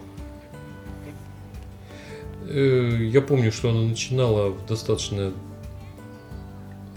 [2.48, 5.32] Э, я помню, что она начинала в достаточно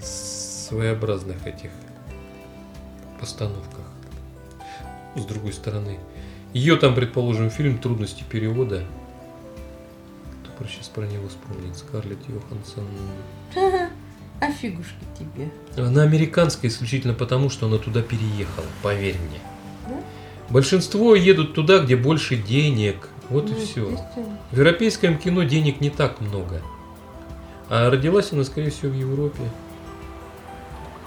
[0.02, 1.72] своеобразных этих
[3.20, 3.86] постановках.
[5.16, 6.00] С другой стороны.
[6.54, 8.84] Ее там, предположим, фильм «Трудности перевода».
[10.44, 11.76] Кто про сейчас про него вспомнит?
[11.76, 12.88] Скарлетт Йоханссон.
[14.40, 15.50] А фигушки тебе.
[15.78, 19.40] Она американская исключительно потому, что она туда переехала, поверь мне.
[19.88, 19.96] Да?
[20.50, 23.10] Большинство едут туда, где больше денег.
[23.30, 23.98] Вот ну, и все.
[24.52, 26.62] В европейском кино денег не так много.
[27.70, 29.42] А родилась она, скорее всего, в Европе.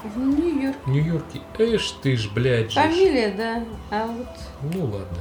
[0.02, 0.78] В Нью-Йорке.
[0.84, 1.40] В Нью-Йорке.
[1.58, 3.64] Эш ты ж, блядь, Фамилия, да.
[3.90, 4.26] А вот...
[4.74, 5.18] Ну ладно.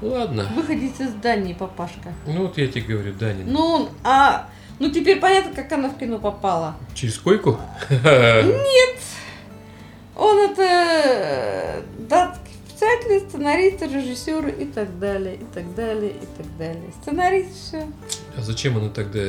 [0.00, 0.48] Ладно.
[0.56, 2.12] Выходить из Дании, папашка.
[2.26, 3.52] Ну вот я тебе говорю, Данин.
[3.52, 4.48] Ну, а
[4.82, 6.74] ну теперь понятно, как она в кино попала.
[6.92, 7.56] Через койку?
[7.90, 8.98] Нет.
[10.16, 16.56] Он это э, датский писатель, сценарист, режиссер и так далее, и так далее, и так
[16.58, 16.92] далее.
[17.00, 17.86] Сценарист все.
[18.36, 19.20] А зачем она тогда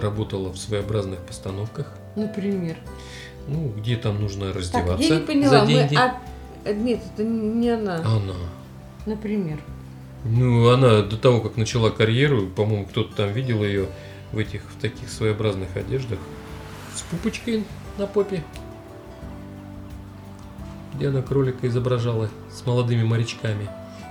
[0.00, 1.92] работала в своеобразных постановках?
[2.14, 2.76] Например.
[3.48, 5.94] Ну, где там нужно раздеваться так, я не поняла, за деньги?
[5.94, 6.72] Мы, а...
[6.72, 7.96] Нет, это не она.
[7.96, 8.36] Она.
[9.06, 9.58] Например.
[10.24, 13.88] Ну, она до того, как начала карьеру, по-моему, кто-то там видел ее
[14.32, 16.18] в этих, в таких своеобразных одеждах.
[16.94, 17.64] С пупочкой
[17.98, 18.42] на попе.
[20.94, 23.68] Где она кролика изображала с молодыми морячками.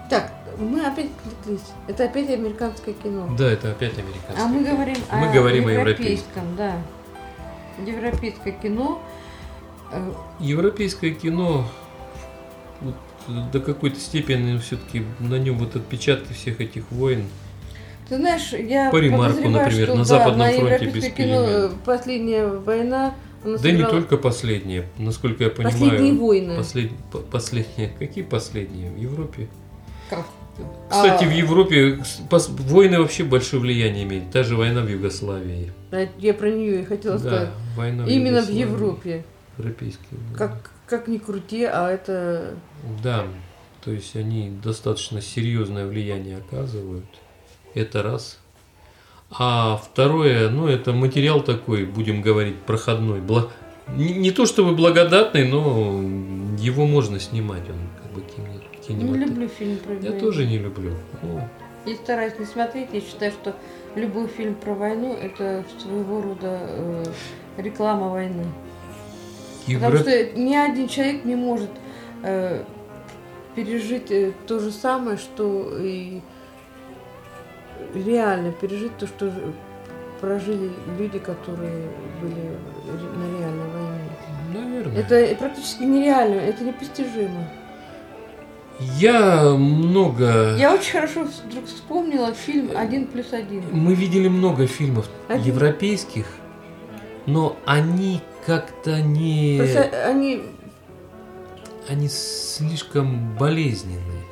[0.09, 1.67] Так, мы опять отвлеклись.
[1.87, 3.29] Это опять американское кино.
[3.37, 4.43] Да, это опять американское.
[4.43, 6.81] А мы говорим мы о говорим европейском, о европейском, да.
[7.85, 9.01] Европейское кино.
[9.91, 11.65] Э, европейское кино
[12.81, 12.95] вот,
[13.51, 17.25] до какой-то степени все-таки на нем вот отпечатки всех этих войн.
[18.09, 21.69] Ты знаешь, я по ремарку, например, что, на да, Западном на фронте без кино э,
[21.85, 23.13] Последняя война.
[23.43, 23.77] Да сыграла...
[23.77, 25.79] не только последняя, насколько я понимаю.
[25.79, 26.57] Последние войны.
[26.57, 26.91] Послед...
[27.31, 27.89] Последние.
[27.99, 28.91] Какие последние?
[28.91, 29.47] В Европе?
[30.09, 30.25] Как?
[30.89, 31.27] Кстати, а...
[31.27, 31.99] в Европе
[32.29, 34.31] войны вообще большое влияние имеют.
[34.31, 35.71] Та же война в Югославии.
[36.17, 37.49] Я про нее и хотела да, сказать.
[37.77, 39.23] Война Именно в Европе.
[39.57, 40.19] Европейские.
[40.35, 42.55] Как, как ни крути, а это...
[43.03, 43.25] Да,
[43.83, 47.05] то есть они достаточно серьезное влияние оказывают.
[47.73, 48.39] Это раз.
[49.31, 53.21] А второе, ну, это материал такой, будем говорить, проходной.
[53.21, 53.49] Бла...
[53.95, 56.01] Не, не то чтобы благодатный, но
[56.57, 57.63] его можно снимать.
[57.69, 59.17] Он как бы кинемат...
[59.17, 60.13] Не люблю фильм про войну.
[60.13, 60.93] Я тоже не люблю.
[61.21, 61.41] Ну...
[61.85, 62.89] Я стараюсь не смотреть.
[62.91, 63.55] Я считаю, что
[63.95, 67.05] любой фильм про войну это своего рода э,
[67.57, 68.45] реклама войны.
[69.67, 69.91] Евро...
[69.91, 71.69] Потому что ни один человек не может
[72.23, 72.63] э,
[73.55, 76.21] пережить э, то же самое, что и
[77.93, 79.31] реально пережить то, что
[80.19, 81.89] прожили люди, которые
[82.21, 82.57] были
[83.15, 84.09] на реальной войне.
[84.53, 85.01] Наверное.
[85.01, 87.47] Это практически нереально, это непостижимо.
[88.79, 90.55] Я много...
[90.57, 93.63] Я очень хорошо вдруг вспомнила фильм «Один плюс один».
[93.71, 95.53] Мы видели много фильмов один.
[95.53, 96.27] европейских,
[97.25, 99.57] но они как-то не...
[99.57, 100.43] Просто они...
[101.89, 104.23] Они слишком болезненные.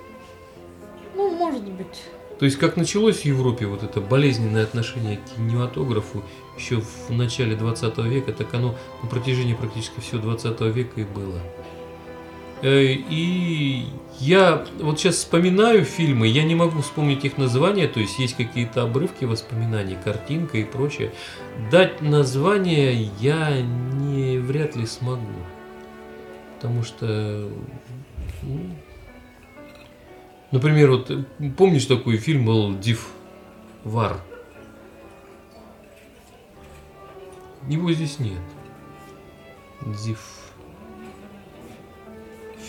[1.15, 2.03] Ну, может быть.
[2.39, 6.23] То есть, как началось в Европе вот это болезненное отношение к кинематографу
[6.57, 11.41] еще в начале 20 века, так оно на протяжении практически всего 20 века и было.
[12.61, 13.85] Э, и
[14.19, 18.83] я вот сейчас вспоминаю фильмы, я не могу вспомнить их названия, то есть есть какие-то
[18.83, 21.11] обрывки воспоминаний, картинка и прочее.
[21.71, 25.21] Дать название я не вряд ли смогу.
[26.55, 27.49] Потому что
[28.41, 28.59] ну,
[30.51, 31.11] Например, вот
[31.57, 33.09] помнишь такой фильм был Див
[33.83, 34.21] Вар?
[37.67, 38.39] Его здесь нет.
[39.85, 40.19] Див.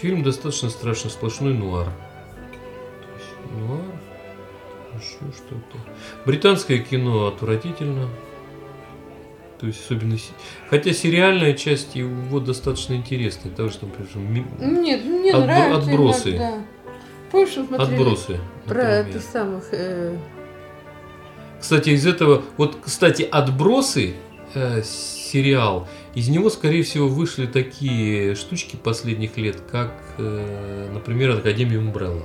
[0.00, 1.86] Фильм достаточно страшно, сплошной нуар.
[1.86, 3.84] То есть нуар,
[4.96, 5.78] еще что-то.
[6.24, 8.08] Британское кино отвратительно.
[9.60, 10.16] То есть особенно...
[10.70, 13.52] Хотя сериальная часть его достаточно интересная.
[13.52, 15.46] Того, что, например, Нет, мне отбро...
[15.46, 15.90] нравится.
[15.90, 16.36] Отбросы.
[16.36, 16.64] Иногда.
[17.30, 18.40] Помнишь, мы смотрели Отбросы.
[18.66, 19.64] Про это самых...
[19.72, 20.16] Э...
[21.60, 22.42] Кстати, из этого...
[22.56, 24.14] Вот, кстати, Отбросы
[24.54, 31.78] э, сериал, из него, скорее всего, вышли такие штучки последних лет, как, э, например, Академия
[31.78, 32.24] Умбрелла.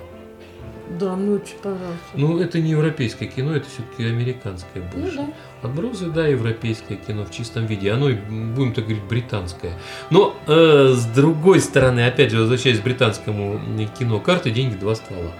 [1.00, 2.00] Да, мне очень понравилось.
[2.14, 5.16] Ну, это не европейское кино, это все-таки американское ну больше.
[5.18, 5.34] Ну, да.
[5.64, 7.90] Отбросы, да, европейское кино в чистом виде.
[7.92, 9.80] Оно, будем так говорить, британское.
[10.10, 13.62] Но э, с другой стороны, опять же, возвращаясь к британскому
[13.98, 15.32] кино, карты, деньги, два ствола.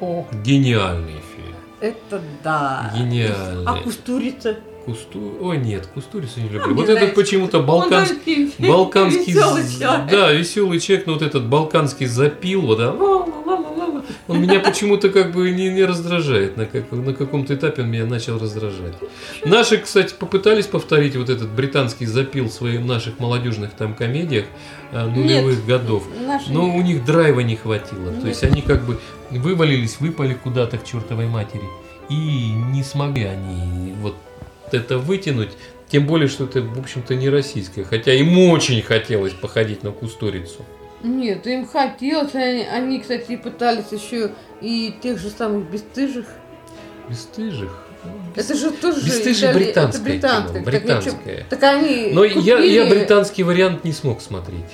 [0.00, 0.26] О.
[0.44, 1.56] Гениальный фильм.
[1.80, 2.92] Это да.
[2.94, 3.64] Гениальный.
[3.64, 4.58] А Кустурица?
[4.84, 5.38] Кусту...
[5.40, 6.74] О, нет, Кустурицу не люблю.
[6.74, 8.52] Вот этот почему-то балканский...
[8.58, 9.34] Балканский...
[9.34, 12.92] Да, веселый человек, но вот этот балканский запил, вот, да,
[14.28, 16.56] он меня почему-то как бы не, не раздражает.
[16.56, 18.92] На, как, на каком-то этапе он меня начал раздражать.
[19.44, 24.44] Наши, кстати, попытались повторить вот этот британский запил в своих наших молодежных там комедиях
[24.92, 26.04] а, нулевых Нет, годов.
[26.48, 28.10] Но у них драйва не хватило.
[28.10, 28.20] Нет.
[28.20, 29.00] То есть они как бы
[29.30, 31.64] вывалились, выпали куда-то к чертовой матери.
[32.10, 34.14] И не смогли они вот
[34.70, 35.50] это вытянуть.
[35.88, 37.82] Тем более, что это, в общем-то, не российское.
[37.82, 40.66] Хотя им очень хотелось походить на кустурицу.
[41.02, 42.34] Нет, им хотелось.
[42.34, 46.26] Они, они, кстати, пытались еще и тех же самых бесстыжих.
[47.08, 47.84] Бесстыжих?
[48.34, 49.64] Это же тоже Бесстыжие Итали...
[49.64, 50.02] британское.
[50.02, 50.62] Это британское.
[50.62, 51.46] Кино, британское.
[51.48, 52.40] Так, так они Но купили...
[52.40, 54.64] я, я британский вариант не смог смотреть.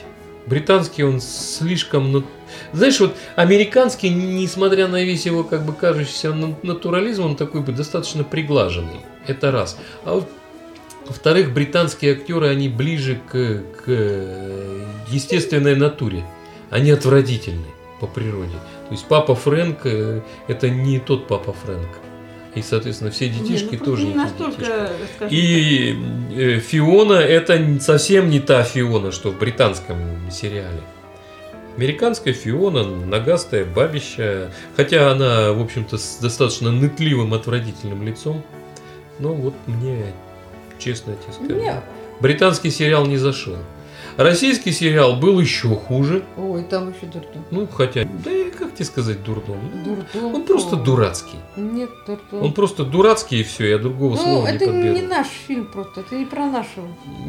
[0.47, 2.13] Британский он слишком...
[2.13, 2.25] Ну,
[2.73, 8.25] знаешь, вот американский, несмотря на весь его как бы кажущийся натурализм, он такой бы достаточно
[8.25, 9.01] приглаженный.
[9.27, 9.79] Это раз.
[10.05, 10.29] А вот
[11.07, 13.91] во-вторых, британские актеры, они ближе к, к
[15.09, 16.25] естественной натуре.
[16.71, 17.67] Они отвратительны
[18.01, 18.57] по природе.
[18.89, 21.89] То есть папа Фрэнк э, это не тот папа Фрэнк.
[22.55, 24.93] И, соответственно, все детишки не, ну, тоже не, настолько,
[25.29, 25.97] И
[26.37, 29.99] э, Фиона это совсем не та Фиона, что в британском
[30.31, 30.81] сериале.
[31.77, 38.45] Американская Фиона, ногастая бабища, хотя она, в общем-то, с достаточно нытливым, отвратительным лицом.
[39.19, 40.13] Но вот мне,
[40.85, 41.83] честно тебе скажу, Нет.
[42.21, 43.57] британский сериал не зашел.
[44.17, 46.23] Российский сериал был еще хуже.
[46.37, 47.45] Ой, там еще дурдом.
[47.51, 49.59] Ну, хотя, да и как тебе сказать дурдом?
[49.85, 50.35] Дурдом.
[50.35, 51.39] Он просто дурацкий.
[51.57, 52.43] Нет, дурдом.
[52.43, 54.79] Он просто дурацкий и все, я другого ну, слова не подберу.
[54.79, 56.83] это не наш фильм просто, это не про нашу.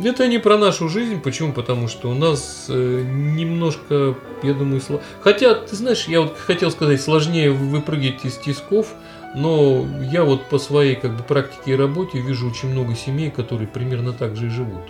[0.03, 1.53] Это не про нашу жизнь, почему?
[1.53, 5.01] Потому что у нас э, немножко, я думаю, сло...
[5.21, 8.93] Хотя, ты знаешь, я вот хотел сказать, сложнее выпрыгивать из тисков,
[9.35, 13.67] но я вот по своей как бы практике и работе вижу очень много семей, которые
[13.67, 14.83] примерно так же и живут.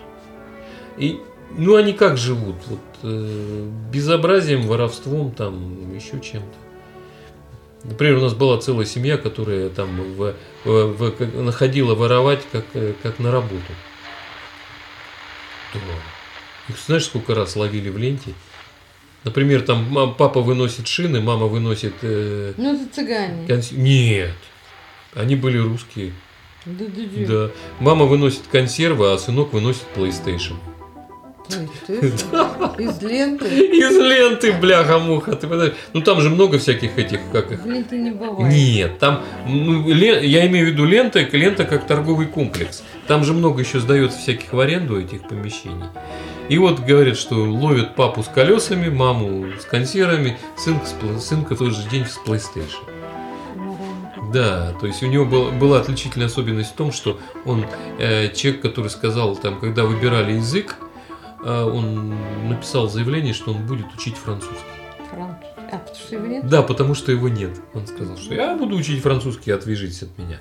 [0.96, 1.20] И
[1.56, 2.56] ну, они как живут?
[2.66, 6.56] Вот, э, безобразием, воровством, там, еще чем-то.
[7.84, 10.34] Например, у нас была целая семья, которая там в,
[10.64, 13.72] в, в, находила воровать как, э, как на работу.
[15.74, 15.80] Да.
[16.68, 18.34] Их знаешь, сколько раз ловили в ленте?
[19.26, 21.94] Например, там мам, папа выносит шины, мама выносит...
[22.02, 23.48] Э, ну, это цыгане.
[23.48, 23.72] Конс...
[23.72, 24.30] Нет.
[25.14, 26.12] Они были русские.
[26.64, 27.26] Да, да, да.
[27.26, 27.50] да.
[27.80, 30.54] Мама выносит консервы, а сынок выносит PlayStation.
[31.88, 33.46] Из ленты?
[33.46, 35.36] Из ленты, бляха-муха.
[35.36, 35.74] Ты понимаешь?
[35.92, 37.64] Ну там же много всяких этих, как их.
[37.64, 38.52] Ленты не бывает.
[38.52, 42.82] Нет, там, ну, лен, я имею в виду лента, лента как торговый комплекс.
[43.06, 45.84] Там же много еще сдается всяких в аренду этих помещений.
[46.48, 50.86] И вот говорят, что ловят папу с колесами, маму с консервами, сынка,
[51.18, 52.96] сынка в тот же день с PlayStation.
[54.32, 57.64] Да, то есть у него был, была отличительная особенность в том, что он
[57.98, 60.76] э, человек, который сказал, там, когда выбирали язык,
[61.46, 62.14] он
[62.48, 64.56] написал заявление, что он будет учить французский.
[65.10, 65.46] Французский?
[65.72, 66.48] А, потому что его нет?
[66.48, 67.50] Да, потому что его нет.
[67.74, 70.38] Он сказал, что я буду учить французский, отвяжитесь от меня.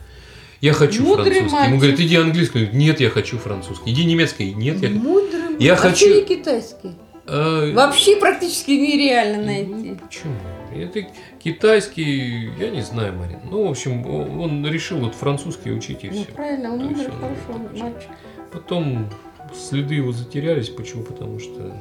[0.62, 1.52] Я хочу Мудрый французский.
[1.52, 1.70] Мальчик.
[1.70, 2.70] Ему говорят, иди английский.
[2.74, 3.92] Нет, я хочу французский.
[3.92, 4.54] Иди немецкий.
[4.54, 6.08] Нет, я Мудрый Я а хочу...
[6.08, 6.96] не китайский?
[7.28, 7.74] А...
[7.74, 9.72] Вообще практически нереально найти.
[9.72, 10.34] Ну, почему?
[10.74, 11.08] Это
[11.44, 13.40] китайский, я не знаю, Марин.
[13.50, 14.06] Ну, в общем,
[14.40, 16.34] он решил вот французский учить и ну, все.
[16.34, 18.10] правильно, он мудрый, хороший мальчик.
[18.52, 19.10] Потом
[19.56, 20.70] следы его затерялись.
[20.70, 21.04] Почему?
[21.04, 21.76] Потому что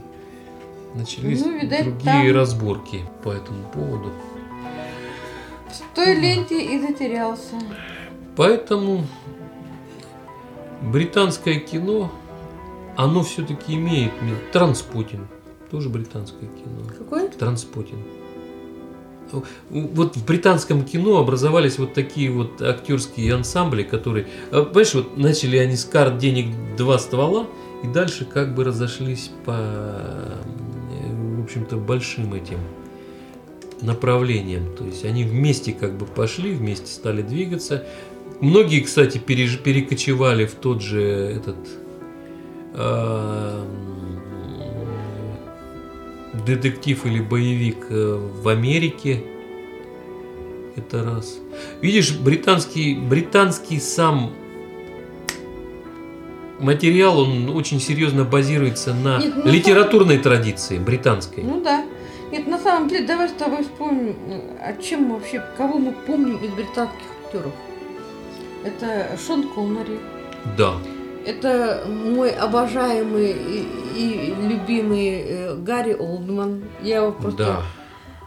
[0.94, 2.34] начались ну, видать, другие там...
[2.34, 4.10] разборки по этому поводу.
[5.68, 7.56] В той ленте и затерялся.
[8.36, 9.04] Поэтому
[10.80, 12.12] британское кино,
[12.96, 14.12] оно все-таки имеет
[14.52, 15.26] Транспотин.
[15.70, 16.84] Тоже британское кино.
[16.98, 17.28] Какое?
[17.28, 17.98] Транспотин
[19.70, 25.56] вот в британском кино образовались вот такие вот актерские ансамбли, которые, а, понимаешь, вот начали
[25.56, 27.46] они с карт денег два ствола,
[27.84, 32.58] и дальше как бы разошлись по, в общем-то, большим этим
[33.82, 34.74] направлениям.
[34.74, 37.84] То есть они вместе как бы пошли, вместе стали двигаться.
[38.40, 39.58] Многие, кстати, переж...
[39.58, 41.56] перекочевали в тот же этот
[42.72, 43.64] э,
[46.46, 49.22] детектив или боевик э, в Америке.
[50.74, 51.36] Это раз.
[51.82, 54.32] Видишь, британский, британский сам
[56.58, 60.22] материал, он очень серьезно базируется на Нет, ну, литературной самом...
[60.22, 61.42] традиции британской.
[61.42, 61.84] Ну да.
[62.30, 64.16] Нет, на самом деле, давай с тобой вспомним,
[64.60, 67.52] о чем мы вообще, кого мы помним из британских актеров.
[68.64, 70.00] Это Шон Коннери.
[70.56, 70.74] Да.
[71.26, 76.64] Это мой обожаемый и, и любимый э, Гарри Олдман.
[76.82, 77.44] Я его просто...
[77.44, 77.62] Да.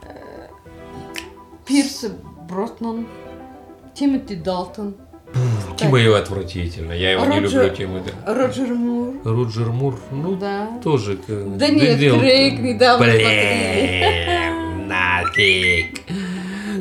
[0.04, 0.48] Э,
[1.66, 2.06] Пирс
[2.50, 3.08] Броснан,
[3.94, 4.96] Тимоти Далтон.
[5.78, 6.92] Тима его отвратительно.
[6.94, 8.02] Я его Роджер, не люблю, Тима.
[8.04, 8.34] Да.
[8.34, 9.14] Роджер Мур.
[9.24, 10.70] Роджер Мур, ну, да.
[10.84, 11.18] тоже.
[11.28, 16.02] Да нет, Крейг недавно Блин, нафиг.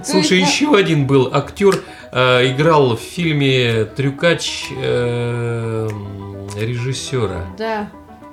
[0.05, 1.83] Слушай, еще один был актер,
[2.13, 5.89] э, играл в фильме Трюкач э,
[6.57, 7.47] режиссера.
[7.59, 7.91] Да.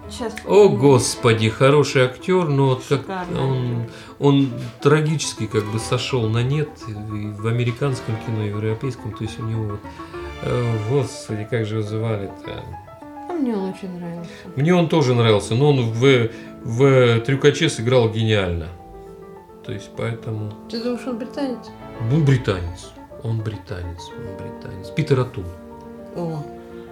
[0.10, 0.36] Сейчас.
[0.46, 3.06] О, господи, хороший актер, но вот как
[3.36, 3.86] он,
[4.20, 4.52] он
[4.82, 9.14] трагически как бы сошел на нет и в американском кино, и в европейском.
[9.14, 9.80] То есть у него вот,
[10.46, 12.64] э, господи, как же его звали-то?
[13.30, 14.30] А мне он очень нравился.
[14.56, 16.30] Мне он тоже нравился, но он в,
[16.64, 18.68] в Трюкаче сыграл гениально.
[19.66, 20.52] То есть поэтому...
[20.70, 21.70] Ты думаешь, он британец?
[22.12, 22.92] Он британец.
[23.24, 24.10] Он британец.
[24.10, 24.90] Он британец.
[24.90, 25.46] Питер Атул.
[26.16, 26.44] О.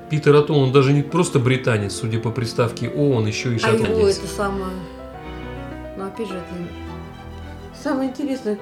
[0.10, 3.88] Питер Атул, он даже не просто британец, судя по приставке О, он еще и шотландец.
[3.88, 4.74] А его это самое...
[5.98, 8.58] Но опять же, это самое интересное,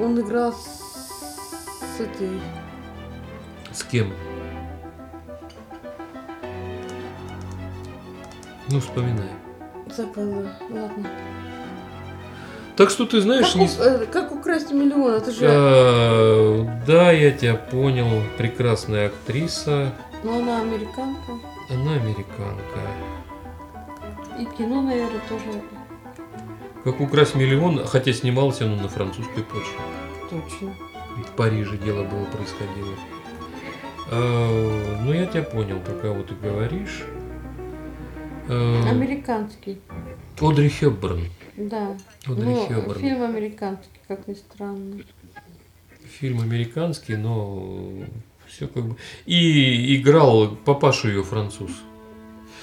[0.00, 2.30] он играл с, с этой...
[3.72, 4.12] С кем?
[8.70, 9.30] Ну, вспоминай.
[9.94, 11.08] Забыла, ладно.
[12.76, 13.52] Так что ты знаешь...
[13.52, 13.66] Как, не...
[13.66, 15.46] у, э, как украсть миллион, это же...
[15.46, 18.22] А, да, я тебя понял.
[18.38, 19.92] Прекрасная актриса.
[20.24, 21.32] Но она американка.
[21.68, 22.80] Она американка.
[24.38, 25.62] И кино, наверное, тоже.
[26.84, 29.78] Как украсть миллион, хотя снимался он на французской почве.
[30.30, 30.74] Точно.
[31.26, 32.94] В Париже дело было происходило.
[34.10, 37.04] А, ну, я тебя понял, про кого ты говоришь.
[38.48, 39.78] А, Американский.
[40.40, 41.22] Одри Хепберн.
[41.56, 41.96] Да.
[42.26, 43.00] Одри ну, Хепберн.
[43.00, 45.02] Фильм американский, как ни странно.
[46.20, 47.84] Фильм американский, но
[48.46, 48.96] все как бы.
[49.26, 51.70] И играл папашу ее француз.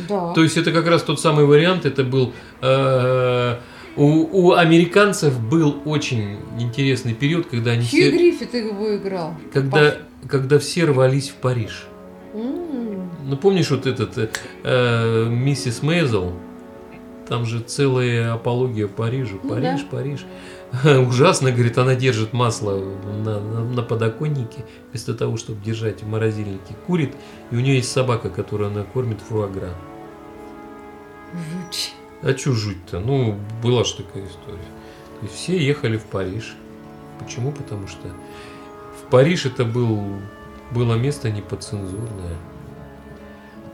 [0.08, 0.34] Да.
[0.34, 3.60] То есть это как раз тот самый вариант, это был э,
[3.98, 8.12] у, у американцев был очень интересный период, когда они Хью все...
[8.12, 9.36] Гриффит его играл.
[9.52, 9.98] Когда,
[10.30, 11.86] когда все рвались в Париж.
[12.34, 12.89] Mm.
[13.30, 16.34] Ну помнишь вот этот э, миссис Мейзел?
[17.28, 19.40] Там же целая апология Парижу.
[19.44, 19.88] Ну Париж, да.
[19.92, 20.26] Париж.
[21.08, 22.84] Ужасно, говорит, она держит масло
[23.24, 26.74] на, на, на подоконнике, вместо того, чтобы держать в морозильнике.
[26.88, 27.14] Курит,
[27.52, 29.76] и у нее есть собака, которую она кормит фруагра.
[31.32, 31.94] Жуть.
[32.24, 33.00] А что жуть-то?
[33.00, 34.58] Ну, была же такая история.
[35.20, 36.56] То есть все ехали в Париж.
[37.20, 37.52] Почему?
[37.52, 38.08] Потому что
[39.00, 40.02] в Париж это был,
[40.72, 42.38] было место неподцензурное.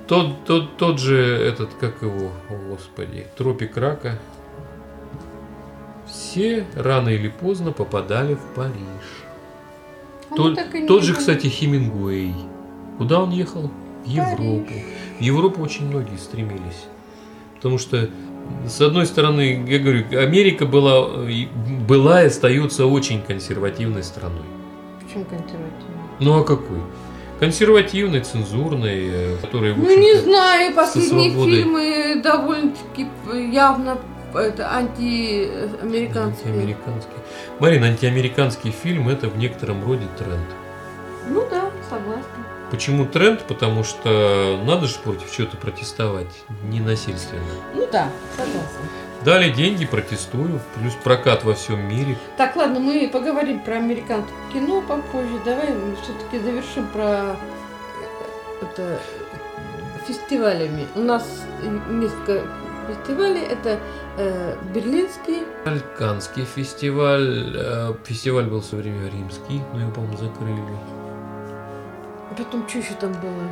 [0.08, 4.20] Тот, тот, тот же этот, как его, о, господи, тропик рака.
[6.06, 8.76] Все рано или поздно попадали в Париж.
[10.30, 12.36] А тот, тот же, кстати, Хемингуэй.
[13.00, 13.72] Куда он ехал?
[14.06, 14.66] В Европу.
[14.68, 14.84] Париж.
[15.18, 16.86] В Европу очень многие стремились.
[17.56, 18.08] Потому что,
[18.68, 21.26] с одной стороны, я говорю, Америка была,
[21.88, 24.46] была и остается очень консервативной страной.
[25.02, 25.96] Почему консервативной?
[26.20, 26.80] Ну а какой?
[27.40, 33.08] Консервативный, цензурный, э, который, в Ну, не знаю, последние фильмы довольно-таки
[33.52, 33.98] явно
[34.34, 36.54] это антиамериканские.
[36.54, 37.18] Антиамериканские.
[37.60, 40.46] Марин, антиамериканский фильм это в некотором роде тренд.
[41.30, 42.46] Ну да, согласна.
[42.72, 43.44] Почему тренд?
[43.44, 47.42] Потому что надо же против чего-то протестовать, не насильственно.
[47.74, 48.82] Ну да, согласна.
[49.26, 52.16] Дали деньги, протестую, плюс прокат во всем мире.
[52.38, 55.40] Так, ладно, мы поговорим про американское кино попозже.
[55.44, 55.74] Давай
[56.04, 57.36] все-таки завершим про э,
[58.62, 59.00] это,
[60.08, 60.88] фестивалями.
[60.94, 61.44] У нас
[61.90, 62.44] несколько
[62.88, 63.42] фестивалей.
[63.42, 63.80] Это
[64.20, 65.42] э, Берлинский.
[65.66, 67.56] Балканский фестиваль.
[67.58, 70.62] Э, фестиваль был все время римский, но его, по-моему, закрыли.
[72.30, 73.50] А потом что еще там было?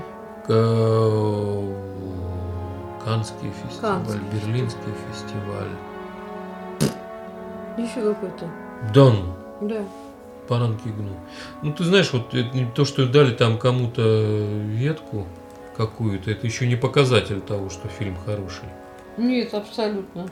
[3.06, 4.20] Канский фестиваль, Канский.
[4.32, 5.70] Берлинский фестиваль.
[7.78, 8.50] Еще какой-то.
[8.94, 9.34] Дон.
[9.62, 9.84] Да.
[10.48, 11.16] Паранки гну.
[11.62, 12.34] Ну, ты знаешь, вот
[12.76, 14.02] то, что дали там кому-то
[14.66, 15.26] ветку
[15.76, 18.66] какую-то, это еще не показатель того, что фильм хороший.
[19.18, 20.28] Нет, абсолютно.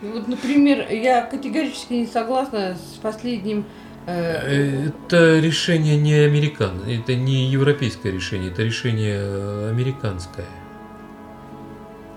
[0.00, 3.64] И вот, например, я категорически не согласна с последним
[4.06, 10.46] э, это решение не американское, это не европейское решение, это решение американское.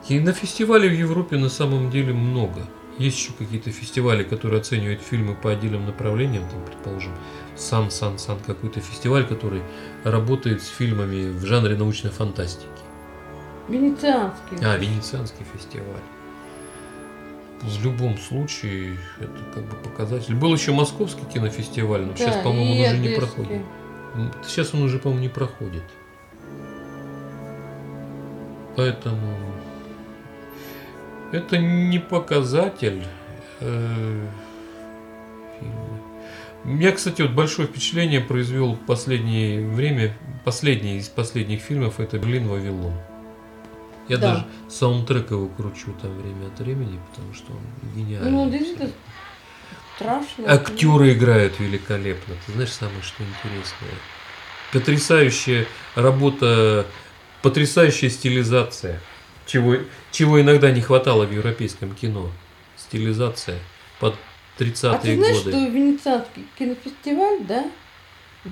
[0.08, 2.68] И на фестивале в Европе на самом деле много.
[2.98, 7.12] Есть еще какие-то фестивали, которые оценивают фильмы по отдельным направлениям, там, предположим,
[7.56, 9.62] Сан Сан Сан какой-то фестиваль, который
[10.04, 12.70] работает с фильмами в жанре научной фантастики.
[13.68, 14.58] Венецианский.
[14.62, 16.02] А, Венецианский фестиваль.
[17.62, 20.36] В любом случае, это как бы показатель.
[20.36, 23.62] Был еще Московский кинофестиваль, но да, сейчас, по-моему, он уже не проходит.
[24.46, 25.84] Сейчас он уже, по-моему, не проходит.
[28.76, 29.55] Поэтому
[31.36, 33.04] это не показатель
[33.60, 34.28] э,
[35.60, 36.02] фильма.
[36.64, 42.48] Меня, кстати, вот большое впечатление произвел в последнее время, последний из последних фильмов, это «Берлин
[42.48, 42.94] Вавилон».
[44.08, 44.34] Я да.
[44.34, 48.32] даже саундтрек его кручу там время от времени, потому что он гениальный.
[48.32, 48.90] Ну, действительно
[49.96, 50.52] страшно.
[50.52, 52.36] Актеры играют великолепно.
[52.46, 54.00] Ты знаешь, самое что интересное?
[54.72, 55.66] Потрясающая
[55.96, 56.86] работа,
[57.42, 59.02] потрясающая стилизация.
[59.46, 59.78] Чего,
[60.12, 62.30] чего иногда не хватало в европейском кино.
[62.78, 63.60] Стилизация
[64.00, 64.16] под
[64.60, 64.96] 30-е годы.
[64.96, 65.52] А ты знаешь, годы.
[65.52, 67.66] что Венецианский кинофестиваль, да,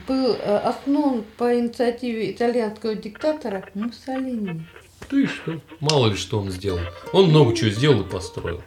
[0.08, 4.66] был э, основан по инициативе итальянского диктатора Муссолини.
[5.10, 5.60] Ты что?
[5.80, 6.80] Мало ли что он сделал.
[7.12, 8.62] Он много чего сделал и построил.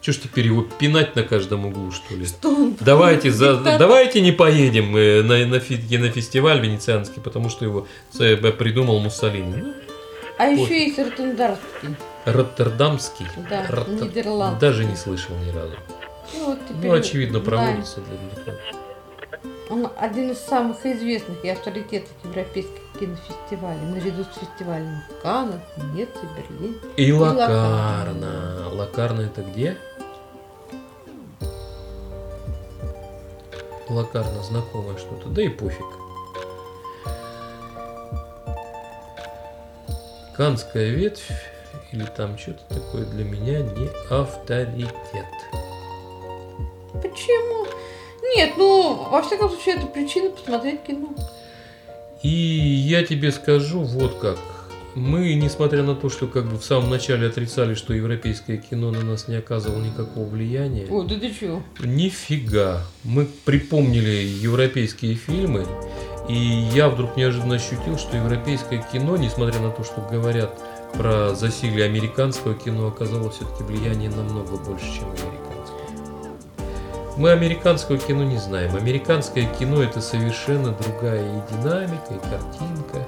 [0.00, 2.26] Че ж теперь его пинать на каждом углу, что ли?
[2.26, 5.60] Что давайте, за, давайте не поедем на, на, на
[6.10, 7.86] фестиваль венецианский, потому что его
[8.52, 9.56] придумал Муссолини.
[9.56, 9.74] Ну,
[10.38, 10.60] а Ой.
[10.60, 11.96] еще есть Роттердамский.
[12.26, 13.26] Роттердамский?
[13.48, 14.02] Да, Роттер...
[14.02, 14.58] Нидерланд.
[14.58, 15.76] Даже не слышал ни разу.
[16.34, 18.54] Ну, вот теперь, ну очевидно, проводится для
[19.70, 26.28] Он один из самых известных и авторитетных европейских кинофестивалей, наряду с фестивалем в Каннах, Венеции,
[26.36, 26.76] Берлине.
[26.96, 28.68] И, и Лакарна.
[28.72, 29.76] Лакарна это где?
[33.88, 36.05] Лакарна знакомое что-то, да и пофиг.
[40.36, 41.30] Канская ветвь
[41.92, 45.24] или там что-то такое для меня не авторитет.
[46.92, 47.66] Почему?
[48.36, 51.08] Нет, ну, во всяком случае, это причина посмотреть кино.
[52.22, 54.38] И я тебе скажу вот как.
[54.96, 59.02] Мы, несмотря на то, что как бы в самом начале отрицали, что европейское кино на
[59.02, 60.86] нас не оказывало никакого влияния.
[60.88, 61.62] О, да ты чего?
[61.84, 62.80] Нифига.
[63.04, 65.66] Мы припомнили европейские фильмы,
[66.30, 70.58] и я вдруг неожиданно ощутил, что европейское кино, несмотря на то, что говорят
[70.94, 75.46] про засилие американского кино, оказало все-таки влияние намного больше, чем американское.
[77.18, 78.74] Мы американского кино не знаем.
[78.74, 83.06] Американское кино это совершенно другая и динамика, и картинка,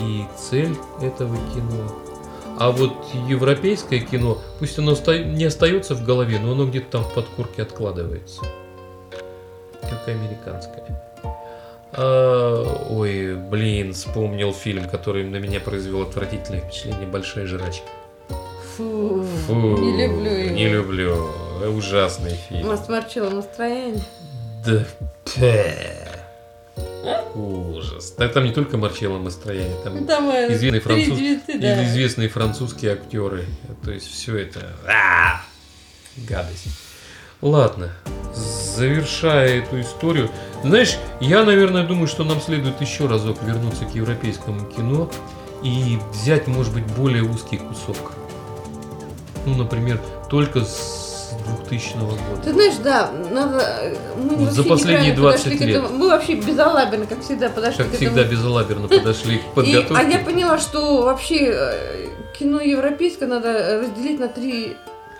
[0.00, 1.92] и цель этого кино.
[2.58, 2.92] А вот
[3.28, 8.42] европейское кино, пусть оно не остается в голове, но оно где-то там в подкорке откладывается.
[9.82, 11.02] Как американское.
[11.92, 17.86] А, ой, блин, вспомнил фильм, который на меня произвел отвратительное впечатление «Большая жрачка».
[18.76, 20.54] Фу, Фу не люблю его.
[20.54, 21.30] Не люблю.
[21.74, 22.76] Ужасный фильм.
[22.76, 24.04] Сморчило настроение.
[24.64, 24.84] Да.
[27.34, 28.14] Ужас.
[28.18, 31.18] Да, там не только морчило настроение, там, там э, известные, француз...
[31.46, 31.84] да.
[31.84, 33.44] известные французские актеры.
[33.84, 35.42] То есть все это а!
[36.16, 36.68] гадость.
[37.42, 37.92] Ладно,
[38.34, 40.30] завершая эту историю,
[40.62, 45.10] знаешь, я, наверное, думаю, что нам следует еще разок вернуться к европейскому кино
[45.62, 48.14] и взять, может быть, более узкий кусок.
[49.44, 50.00] Ну, например,
[50.30, 51.05] только с
[51.46, 52.42] 2000 года.
[52.44, 53.94] Ты знаешь, да, надо...
[54.16, 55.76] Мы За последние 20 лет.
[55.76, 58.10] Этому, мы вообще безалаберно, как всегда, подошли как к этому.
[58.10, 59.94] всегда, безалаберно подошли к подготовке.
[59.94, 64.76] И, а я поняла, что вообще э, кино европейское надо разделить на три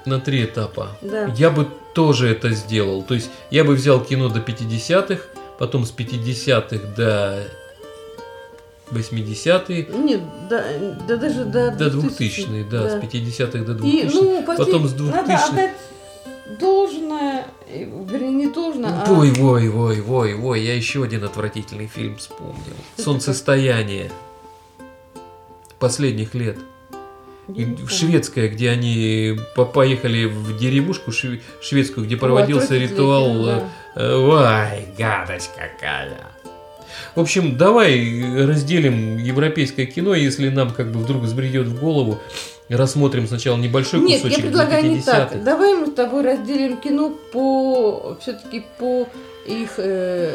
[0.06, 0.96] на три этапа.
[1.02, 1.26] Да.
[1.36, 3.02] Я бы тоже это сделал.
[3.02, 5.20] То есть я бы взял кино до 50-х,
[5.58, 7.42] потом с 50-х до
[8.90, 9.88] 80-е.
[9.92, 10.64] Нет, да,
[11.08, 14.10] да даже до, до 2000-х, да, да, с 50-х до 2000-х.
[14.14, 15.70] Ну, потом с 2000-х.
[16.60, 19.04] Должное, вернее, не должно, а...
[19.10, 22.76] Ой, ой, ой, ой, ой, я еще один отвратительный фильм вспомнил.
[22.96, 24.10] Солнцестояние
[25.78, 26.56] последних лет
[27.88, 29.38] шведская, где они
[29.72, 33.44] поехали в деревушку шведскую, где проводился О, ритуал.
[33.44, 33.68] Да.
[33.96, 36.18] Ой, э, гадость какая.
[37.14, 42.20] В общем, давай разделим европейское кино, если нам как бы вдруг взбредет в голову.
[42.68, 44.38] Рассмотрим сначала небольшой Нет, кусочек.
[44.38, 45.44] Нет, я предлагаю не так.
[45.44, 49.06] Давай мы с тобой разделим кино по все-таки по
[49.46, 49.74] их.
[49.78, 50.34] Э...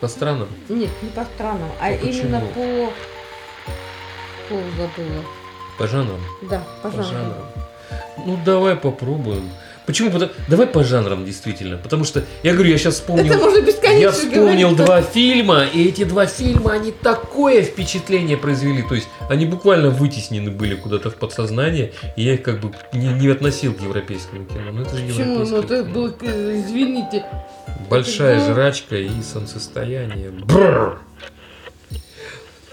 [0.00, 0.48] По странам?
[0.68, 2.92] Нет, не по странам, а, а именно по.
[4.48, 5.24] Пол забыла.
[5.78, 6.20] По жанрам?
[6.42, 7.22] Да, по, по жанрам.
[7.22, 7.48] жанрам.
[8.26, 9.48] Ну, давай попробуем.
[9.86, 10.10] Почему?
[10.48, 11.76] Давай по жанрам, действительно.
[11.76, 13.34] Потому что, я говорю, я сейчас вспомнил...
[13.34, 14.76] Это можно бесконечно Я вспомнил говорить.
[14.76, 18.82] два фильма, и эти два фильма, они такое впечатление произвели.
[18.82, 23.08] То есть, они буквально вытеснены были куда-то в подсознание, и я их как бы не,
[23.08, 24.72] не относил к европейскому кино.
[24.72, 25.44] Ну, это же Почему?
[25.44, 27.26] Ну, это был, извините.
[27.90, 30.30] Большая это жрачка и солнцестояние.
[30.30, 30.98] Бррр.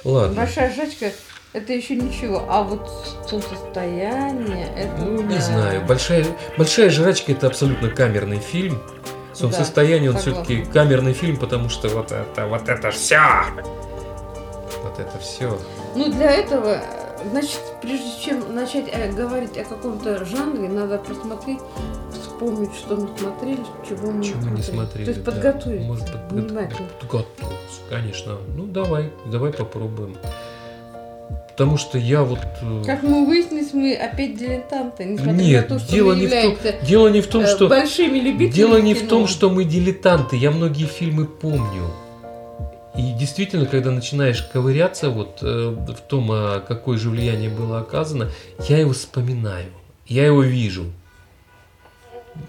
[0.03, 0.35] Ладно.
[0.35, 1.11] Большая жрачка
[1.53, 2.89] это еще ничего, а вот
[3.27, 5.01] солнцестояние, это...
[5.01, 5.23] Ну, да.
[5.23, 5.85] не знаю.
[5.85, 6.25] Большая,
[6.57, 8.81] большая жрачка это абсолютно камерный фильм.
[9.33, 13.21] Солнцестояние, да, он все-таки камерный фильм, потому что вот это, вот это все.
[14.83, 15.57] Вот это все.
[15.95, 16.81] Ну, для этого,
[17.29, 21.59] значит, прежде чем начать э, говорить о каком-то жанре, надо просмотреть,
[22.13, 25.05] вспомнить, что мы смотрели, чего мы, чего не смотрели.
[25.05, 25.31] То есть да.
[25.31, 25.81] подготовить.
[25.81, 27.25] Может, подготовить.
[27.89, 28.37] Конечно.
[28.55, 30.15] Ну, давай, давай попробуем.
[31.61, 32.39] Потому что я вот...
[32.63, 35.05] Э, как мы выяснились, мы опять дилетанты.
[35.05, 37.67] Несмотря Нет, на то, что дело, мы не в том, дело не в том, что...
[37.67, 39.05] Большими любителями Дело не кино.
[39.05, 40.37] в том, что мы дилетанты.
[40.37, 41.91] Я многие фильмы помню.
[42.97, 48.31] И действительно, когда начинаешь ковыряться вот э, в том, а какое же влияние было оказано,
[48.67, 49.67] я его вспоминаю.
[50.07, 50.85] Я его вижу.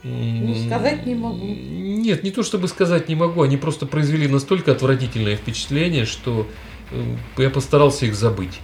[0.05, 1.45] Ну, сказать не могу.
[1.45, 6.47] Нет, не то чтобы сказать не могу, они просто произвели настолько отвратительное впечатление, что
[6.93, 8.59] э, я постарался их забыть.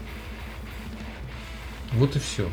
[1.92, 2.48] Вот и все.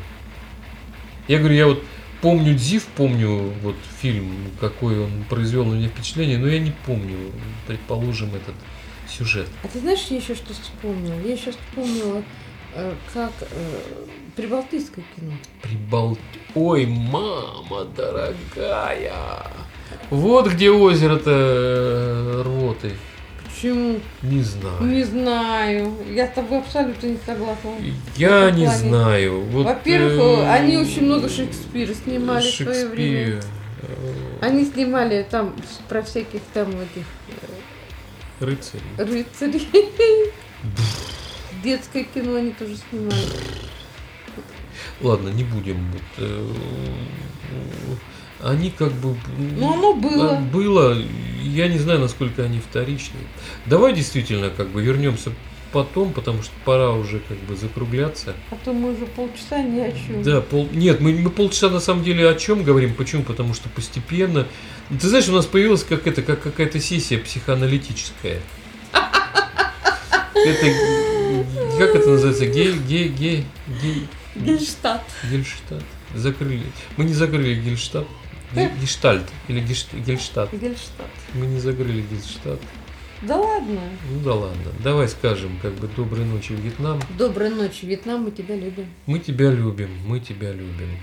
[1.28, 1.82] Я говорю, я вот
[2.22, 7.32] помню Дзив, помню вот фильм, какой он произвел на меня впечатление, но я не помню,
[7.66, 8.54] предположим, этот
[9.08, 9.48] сюжет.
[9.62, 11.20] А ты знаешь, я еще что вспомнила?
[11.20, 12.22] Я сейчас вспомнила
[12.78, 13.46] Э, как э,
[14.36, 15.32] прибалтийское кино.
[15.62, 16.18] Прибалт...
[16.54, 19.50] Ой, мама дорогая!
[20.10, 22.92] Вот где озеро-то э, рвоты.
[23.56, 24.00] Почему?
[24.22, 24.82] Не знаю.
[24.82, 25.94] Не знаю.
[26.12, 27.70] Я с тобой абсолютно не согласна.
[28.16, 28.78] Я не плане.
[28.78, 29.40] знаю.
[29.44, 30.50] Вот, Во-первых, э...
[30.50, 32.68] они очень много Шекспира снимали Шекспир.
[32.68, 33.42] в свое время.
[34.42, 35.54] Они снимали там
[35.88, 37.06] про всяких там этих...
[38.40, 38.82] Э, рыцарей.
[38.98, 40.32] Рыцарей.
[41.64, 43.24] Детское кино они тоже снимали.
[45.00, 45.78] Ладно, не будем.
[48.46, 49.16] Э, они как бы...
[49.38, 50.36] Ну, оно было.
[50.36, 50.96] Было.
[51.42, 53.18] Я не знаю, насколько они вторичны.
[53.66, 55.32] Давай действительно как бы вернемся
[55.72, 58.34] потом, потому что пора уже как бы закругляться.
[58.50, 60.22] А то мы уже полчаса ни о чем.
[60.22, 60.68] Да, пол...
[60.72, 62.94] нет, мы, мы полчаса на самом деле о чем говорим.
[62.94, 63.22] Почему?
[63.22, 64.46] Потому что постепенно...
[64.88, 68.40] Ты знаешь, у нас появилась как это, как какая-то сессия психоаналитическая.
[70.34, 70.66] Это...
[71.78, 72.46] Как это называется?
[72.46, 73.44] Гей, гей, гей,
[73.82, 74.08] гей...
[74.36, 75.02] Гельштадт.
[75.30, 75.84] Гельштадт.
[76.14, 76.62] Закрыли.
[76.96, 78.06] Мы не закрыли Гельштадт.
[78.54, 80.52] Гештальт или Гельштадт.
[80.52, 81.10] Гельштадт.
[81.34, 82.60] Мы не закрыли Гельштадт.
[83.22, 83.80] Да ладно.
[84.10, 84.72] Ну да ладно.
[84.84, 87.00] Давай скажем, как бы доброй ночи, Вьетнам.
[87.16, 88.86] Доброй ночи, Вьетнам, мы тебя любим.
[89.06, 90.98] Мы тебя любим, мы тебя любим.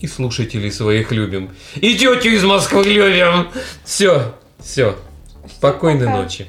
[0.00, 1.50] И слушателей своих любим.
[1.76, 3.48] И тетю из Москвы любим.
[3.84, 4.98] Все, все.
[5.48, 6.22] Спокойной пока.
[6.22, 6.46] ночи.